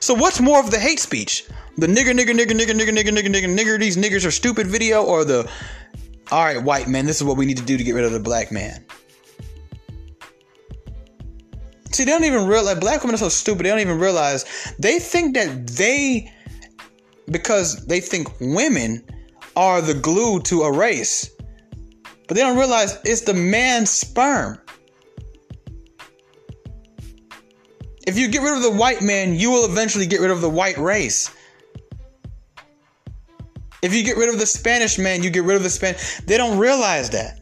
So 0.00 0.14
what's 0.14 0.40
more 0.40 0.60
of 0.60 0.70
the 0.70 0.78
hate 0.78 1.00
speech? 1.00 1.44
The 1.76 1.86
nigger, 1.86 2.12
nigger, 2.12 2.36
nigger, 2.36 2.50
nigger, 2.50 2.74
nigger, 2.74 2.90
nigger, 2.90 3.10
nigger, 3.10 3.34
nigger, 3.34 3.58
nigger, 3.58 3.78
these 3.78 3.96
niggers 3.96 4.26
are 4.26 4.32
stupid 4.32 4.66
video 4.66 5.04
or 5.04 5.24
the, 5.24 5.48
all 6.32 6.44
right, 6.44 6.62
white 6.62 6.88
man, 6.88 7.06
this 7.06 7.16
is 7.16 7.24
what 7.24 7.36
we 7.36 7.46
need 7.46 7.56
to 7.56 7.64
do 7.64 7.76
to 7.76 7.84
get 7.84 7.94
rid 7.94 8.04
of 8.04 8.12
the 8.12 8.20
black 8.20 8.50
man. 8.50 8.84
See, 11.92 12.04
they 12.04 12.10
don't 12.10 12.24
even 12.24 12.46
realize, 12.46 12.78
black 12.78 13.02
women 13.02 13.14
are 13.14 13.18
so 13.18 13.28
stupid, 13.28 13.64
they 13.64 13.70
don't 13.70 13.78
even 13.78 13.98
realize, 13.98 14.44
they 14.78 14.98
think 14.98 15.34
that 15.34 15.68
they, 15.68 16.32
because 17.30 17.86
they 17.86 18.00
think 18.00 18.28
women 18.40 19.04
are 19.56 19.80
the 19.80 19.94
glue 19.94 20.40
to 20.42 20.62
a 20.62 20.72
race. 20.72 21.30
But 22.26 22.36
they 22.36 22.42
don't 22.42 22.58
realize 22.58 22.98
it's 23.04 23.22
the 23.22 23.34
man's 23.34 23.90
sperm. 23.90 24.60
If 28.06 28.16
you 28.16 28.28
get 28.28 28.42
rid 28.42 28.54
of 28.54 28.62
the 28.62 28.70
white 28.70 29.02
man, 29.02 29.34
you 29.34 29.50
will 29.50 29.64
eventually 29.64 30.06
get 30.06 30.20
rid 30.20 30.30
of 30.30 30.40
the 30.40 30.48
white 30.48 30.78
race. 30.78 31.30
If 33.82 33.94
you 33.94 34.02
get 34.02 34.16
rid 34.16 34.28
of 34.28 34.38
the 34.38 34.46
Spanish 34.46 34.98
man, 34.98 35.22
you 35.22 35.30
get 35.30 35.44
rid 35.44 35.56
of 35.56 35.62
the 35.62 35.70
Spanish. 35.70 36.18
They 36.20 36.36
don't 36.36 36.58
realize 36.58 37.10
that. 37.10 37.40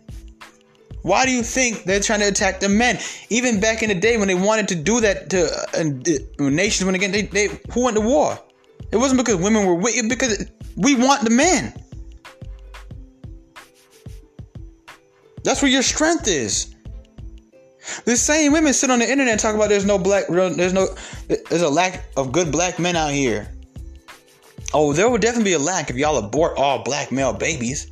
Why 1.02 1.24
do 1.24 1.30
you 1.30 1.44
think 1.44 1.84
they're 1.84 2.00
trying 2.00 2.18
to 2.20 2.26
attack 2.26 2.58
the 2.58 2.68
men? 2.68 2.98
Even 3.30 3.60
back 3.60 3.82
in 3.82 3.88
the 3.88 3.94
day 3.94 4.16
when 4.16 4.26
they 4.26 4.34
wanted 4.34 4.66
to 4.68 4.74
do 4.74 5.00
that 5.02 5.30
to 5.30 5.44
uh, 5.44 6.44
uh 6.44 6.50
nations, 6.50 6.84
when 6.84 6.96
again 6.96 7.12
they, 7.12 7.22
they 7.22 7.48
who 7.70 7.84
went 7.84 7.96
to 7.96 8.00
war? 8.00 8.36
It 8.92 8.96
wasn't 8.96 9.18
because 9.18 9.36
women 9.36 9.66
were 9.66 9.74
wicked, 9.74 10.08
because 10.08 10.50
we 10.76 10.94
want 10.94 11.24
the 11.24 11.30
men. 11.30 11.72
That's 15.42 15.62
where 15.62 15.70
your 15.70 15.82
strength 15.82 16.26
is. 16.26 16.74
The 18.04 18.16
same 18.16 18.52
women 18.52 18.72
sit 18.72 18.90
on 18.90 18.98
the 18.98 19.10
internet 19.10 19.32
and 19.32 19.40
talk 19.40 19.54
about 19.54 19.68
there's 19.68 19.84
no 19.84 19.98
black, 19.98 20.24
there's 20.28 20.72
no, 20.72 20.88
there's 21.28 21.62
a 21.62 21.68
lack 21.68 22.06
of 22.16 22.32
good 22.32 22.50
black 22.50 22.78
men 22.78 22.96
out 22.96 23.12
here. 23.12 23.52
Oh, 24.74 24.92
there 24.92 25.08
will 25.08 25.18
definitely 25.18 25.50
be 25.50 25.54
a 25.54 25.58
lack 25.58 25.88
if 25.90 25.96
y'all 25.96 26.16
abort 26.16 26.58
all 26.58 26.82
black 26.82 27.12
male 27.12 27.32
babies. 27.32 27.90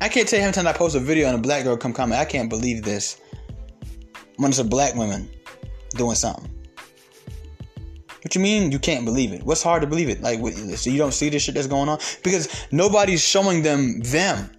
I 0.00 0.08
can't 0.08 0.28
tell 0.28 0.38
you 0.38 0.42
how 0.42 0.48
many 0.48 0.54
times 0.54 0.66
I 0.66 0.72
post 0.72 0.94
a 0.94 1.00
video 1.00 1.28
and 1.28 1.36
a 1.38 1.40
black 1.40 1.64
girl 1.64 1.76
come 1.76 1.92
comment. 1.92 2.20
I 2.20 2.24
can't 2.24 2.50
believe 2.50 2.82
this. 2.82 3.20
When 4.36 4.50
it's 4.50 4.58
a 4.58 4.64
black 4.64 4.94
woman 4.94 5.30
doing 5.96 6.14
something. 6.14 6.50
What 8.22 8.34
you 8.34 8.40
mean 8.40 8.72
you 8.72 8.78
can't 8.78 9.04
believe 9.04 9.32
it? 9.32 9.42
What's 9.44 9.62
hard 9.62 9.82
to 9.82 9.86
believe 9.86 10.08
it? 10.08 10.20
Like, 10.20 10.40
so 10.76 10.90
you 10.90 10.98
don't 10.98 11.14
see 11.14 11.28
this 11.30 11.44
shit 11.44 11.54
that's 11.54 11.68
going 11.68 11.88
on? 11.88 11.98
Because 12.22 12.66
nobody's 12.70 13.24
showing 13.24 13.62
them 13.62 14.00
them. 14.00 14.50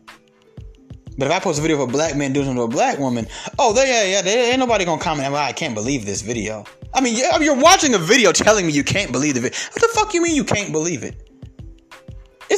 But 1.17 1.27
if 1.27 1.33
I 1.33 1.39
post 1.39 1.59
a 1.59 1.61
video 1.61 1.81
of 1.81 1.89
a 1.89 1.91
black 1.91 2.15
man 2.15 2.31
doing 2.31 2.45
something 2.45 2.61
to 2.61 2.63
a 2.63 2.67
black 2.67 2.97
woman, 2.97 3.27
oh, 3.59 3.73
they, 3.73 3.87
yeah, 3.89 4.17
yeah, 4.17 4.21
they, 4.21 4.51
ain't 4.51 4.59
nobody 4.59 4.85
gonna 4.85 5.01
comment. 5.01 5.31
Well, 5.31 5.43
I 5.43 5.51
can't 5.51 5.73
believe 5.73 6.05
this 6.05 6.21
video. 6.21 6.63
I 6.93 7.01
mean, 7.01 7.19
you're 7.41 7.59
watching 7.59 7.93
a 7.93 7.97
video 7.97 8.31
telling 8.31 8.65
me 8.65 8.73
you 8.73 8.83
can't 8.83 9.11
believe 9.11 9.33
the 9.33 9.41
video. 9.41 9.59
What 9.73 9.81
the 9.81 9.89
fuck 9.93 10.13
you 10.13 10.21
mean 10.21 10.35
you 10.35 10.43
can't 10.43 10.71
believe 10.71 11.03
it? 11.03 11.26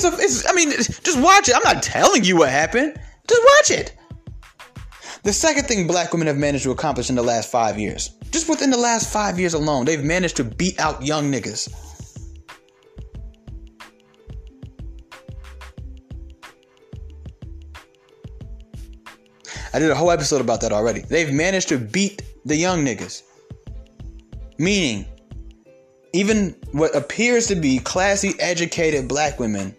It's 0.02 0.06
a, 0.06 0.24
it's, 0.24 0.50
I 0.50 0.54
mean, 0.54 0.72
just 0.72 1.20
watch 1.20 1.50
it. 1.50 1.56
I'm 1.58 1.74
not 1.74 1.84
telling 1.84 2.24
you 2.24 2.38
what 2.38 2.48
happened. 2.48 2.98
Just 3.28 3.42
watch 3.44 3.80
it. 3.80 3.98
The 5.24 5.34
second 5.34 5.66
thing 5.66 5.88
black 5.88 6.14
women 6.14 6.28
have 6.28 6.38
managed 6.38 6.64
to 6.64 6.72
accomplish 6.72 7.10
in 7.10 7.18
the 7.18 7.22
last 7.22 7.52
five 7.52 7.78
years, 7.78 8.12
just 8.32 8.48
within 8.48 8.70
the 8.70 8.78
last 8.78 9.12
five 9.12 9.38
years 9.38 9.54
alone, 9.54 9.84
they've 9.84 10.02
managed 10.02 10.38
to 10.38 10.46
beat 10.46 10.80
out 10.80 11.04
young 11.04 11.30
niggas. 11.30 11.68
I 19.74 19.80
did 19.80 19.92
a 19.92 19.96
whole 19.96 20.12
episode 20.12 20.40
about 20.40 20.62
that 20.62 20.72
already. 20.72 21.02
They've 21.02 21.34
managed 21.34 21.68
to 21.70 21.78
beat 21.78 22.22
the 22.46 22.56
young 22.56 22.86
niggas. 22.86 23.24
Meaning, 24.58 25.06
even 26.14 26.56
what 26.72 26.96
appears 26.96 27.48
to 27.48 27.56
be 27.56 27.80
classy, 27.80 28.34
educated 28.40 29.10
black 29.10 29.42
women 29.42 29.76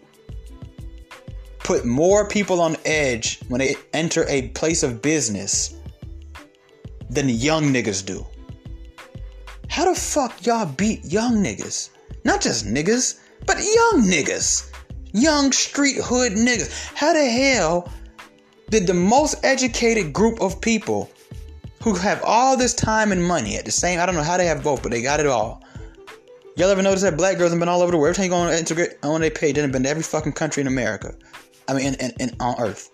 put 1.63 1.85
more 1.85 2.29
people 2.29 2.61
on 2.61 2.77
edge 2.85 3.41
when 3.49 3.61
they 3.61 3.77
enter 3.93 4.25
a 4.29 4.49
place 4.49 4.83
of 4.83 5.03
business 5.03 5.75
than 7.09 7.29
young 7.29 7.73
niggas 7.73 8.05
do. 8.05 8.27
How 9.69 9.93
the 9.93 9.99
fuck 9.99 10.45
y'all 10.45 10.67
beat 10.67 11.05
young 11.05 11.43
niggas? 11.43 11.91
Not 12.25 12.41
just 12.41 12.67
niggas, 12.67 13.21
but 13.47 13.59
young 13.59 14.05
niggas. 14.05 14.73
Young 15.13 15.53
street 15.53 15.97
hood 15.97 16.33
niggas. 16.33 16.93
How 16.95 17.13
the 17.13 17.25
hell 17.25 17.93
did 18.69 18.87
the 18.87 18.95
most 18.95 19.45
educated 19.45 20.13
group 20.13 20.41
of 20.41 20.61
people 20.61 21.11
who 21.83 21.95
have 21.95 22.23
all 22.25 22.57
this 22.57 22.75
time 22.75 23.11
and 23.11 23.23
money 23.23 23.57
at 23.57 23.65
the 23.65 23.71
same 23.71 23.99
I 23.99 24.07
don't 24.07 24.15
know 24.15 24.23
how 24.23 24.37
they 24.37 24.47
have 24.47 24.63
both, 24.63 24.83
but 24.83 24.93
they 24.93 25.03
got 25.03 25.21
it 25.21 25.27
all. 25.27 25.63
Y'all 26.57 26.69
ever 26.69 26.83
notice 26.83 27.03
that 27.03 27.17
black 27.17 27.39
girls 27.39 27.51
have 27.53 27.59
been 27.59 27.69
all 27.69 27.81
over 27.81 27.91
the 27.91 27.97
world? 27.97 28.17
Every 28.17 28.17
time 28.17 28.25
you 28.25 28.31
go 28.31 28.37
on 28.37 28.53
Instagram 28.53 28.93
on 29.03 29.21
their 29.21 29.31
page, 29.31 29.57
they've 29.57 29.71
been 29.71 29.85
to 29.85 29.89
every 29.89 30.03
fucking 30.03 30.33
country 30.33 30.61
in 30.61 30.67
America. 30.67 31.15
I 31.71 31.73
mean, 31.73 31.95
in, 31.95 32.31
on 32.41 32.61
Earth. 32.61 32.91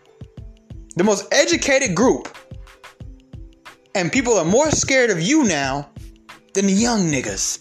The 0.97 1.05
most 1.05 1.33
educated 1.33 1.95
group. 1.95 2.29
And 3.95 4.13
people 4.13 4.35
are 4.35 4.45
more 4.45 4.71
scared 4.71 5.09
of 5.09 5.21
you 5.21 5.45
now 5.45 5.89
than 6.53 6.67
the 6.67 6.73
young 6.73 7.11
niggas. 7.11 7.59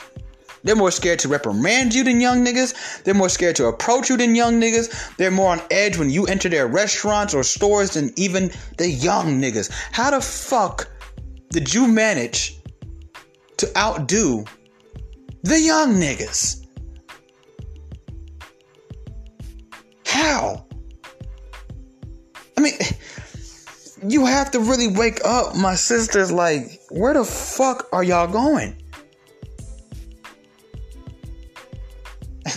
They're 0.64 0.76
more 0.76 0.92
scared 0.92 1.20
to 1.20 1.30
reprimand 1.30 1.94
you 1.94 2.04
than 2.04 2.20
young 2.20 2.44
niggas. 2.44 3.04
They're 3.04 3.14
more 3.14 3.30
scared 3.30 3.56
to 3.58 3.68
approach 3.68 4.10
you 4.10 4.18
than 4.18 4.36
young 4.36 4.60
niggas. 4.60 5.16
They're 5.16 5.32
more 5.32 5.52
on 5.52 5.62
edge 5.72 5.98
when 5.98 6.10
you 6.10 6.26
enter 6.26 6.50
their 6.50 6.68
restaurants 6.68 7.34
or 7.34 7.44
stores 7.44 7.92
than 7.92 8.12
even 8.18 8.52
the 8.78 8.90
young 8.90 9.40
niggas. 9.40 9.72
How 9.94 10.12
the 10.12 10.20
fuck 10.20 10.90
did 11.50 11.74
you 11.74 11.88
manage 11.88 12.60
to 13.58 13.78
outdo 13.78 14.44
the 15.44 15.62
young 15.62 15.94
niggas? 15.96 16.66
How? 20.06 20.66
I 22.58 22.62
mean, 22.62 22.74
you 24.08 24.26
have 24.26 24.52
to 24.52 24.60
really 24.60 24.88
wake 24.88 25.20
up, 25.26 25.56
my 25.56 25.76
sisters. 25.76 26.32
Like, 26.32 26.82
where 26.90 27.14
the 27.14 27.26
fuck 27.26 27.88
are 27.92 28.04
y'all 28.04 28.28
going? 28.28 28.76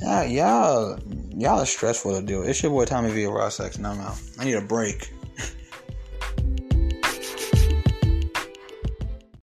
yeah, 0.00 0.24
y'all, 0.24 0.98
y'all 1.30 1.60
are 1.60 1.66
stressful 1.66 2.20
to 2.20 2.26
deal. 2.26 2.42
It's 2.42 2.62
your 2.62 2.72
boy 2.72 2.84
Tommy 2.84 3.10
V. 3.10 3.26
Raw 3.26 3.48
Sex, 3.48 3.76
and 3.76 3.86
I'm 3.86 4.00
out. 4.00 4.20
I 4.38 4.44
need 4.44 4.54
a 4.54 4.60
break. 4.60 5.13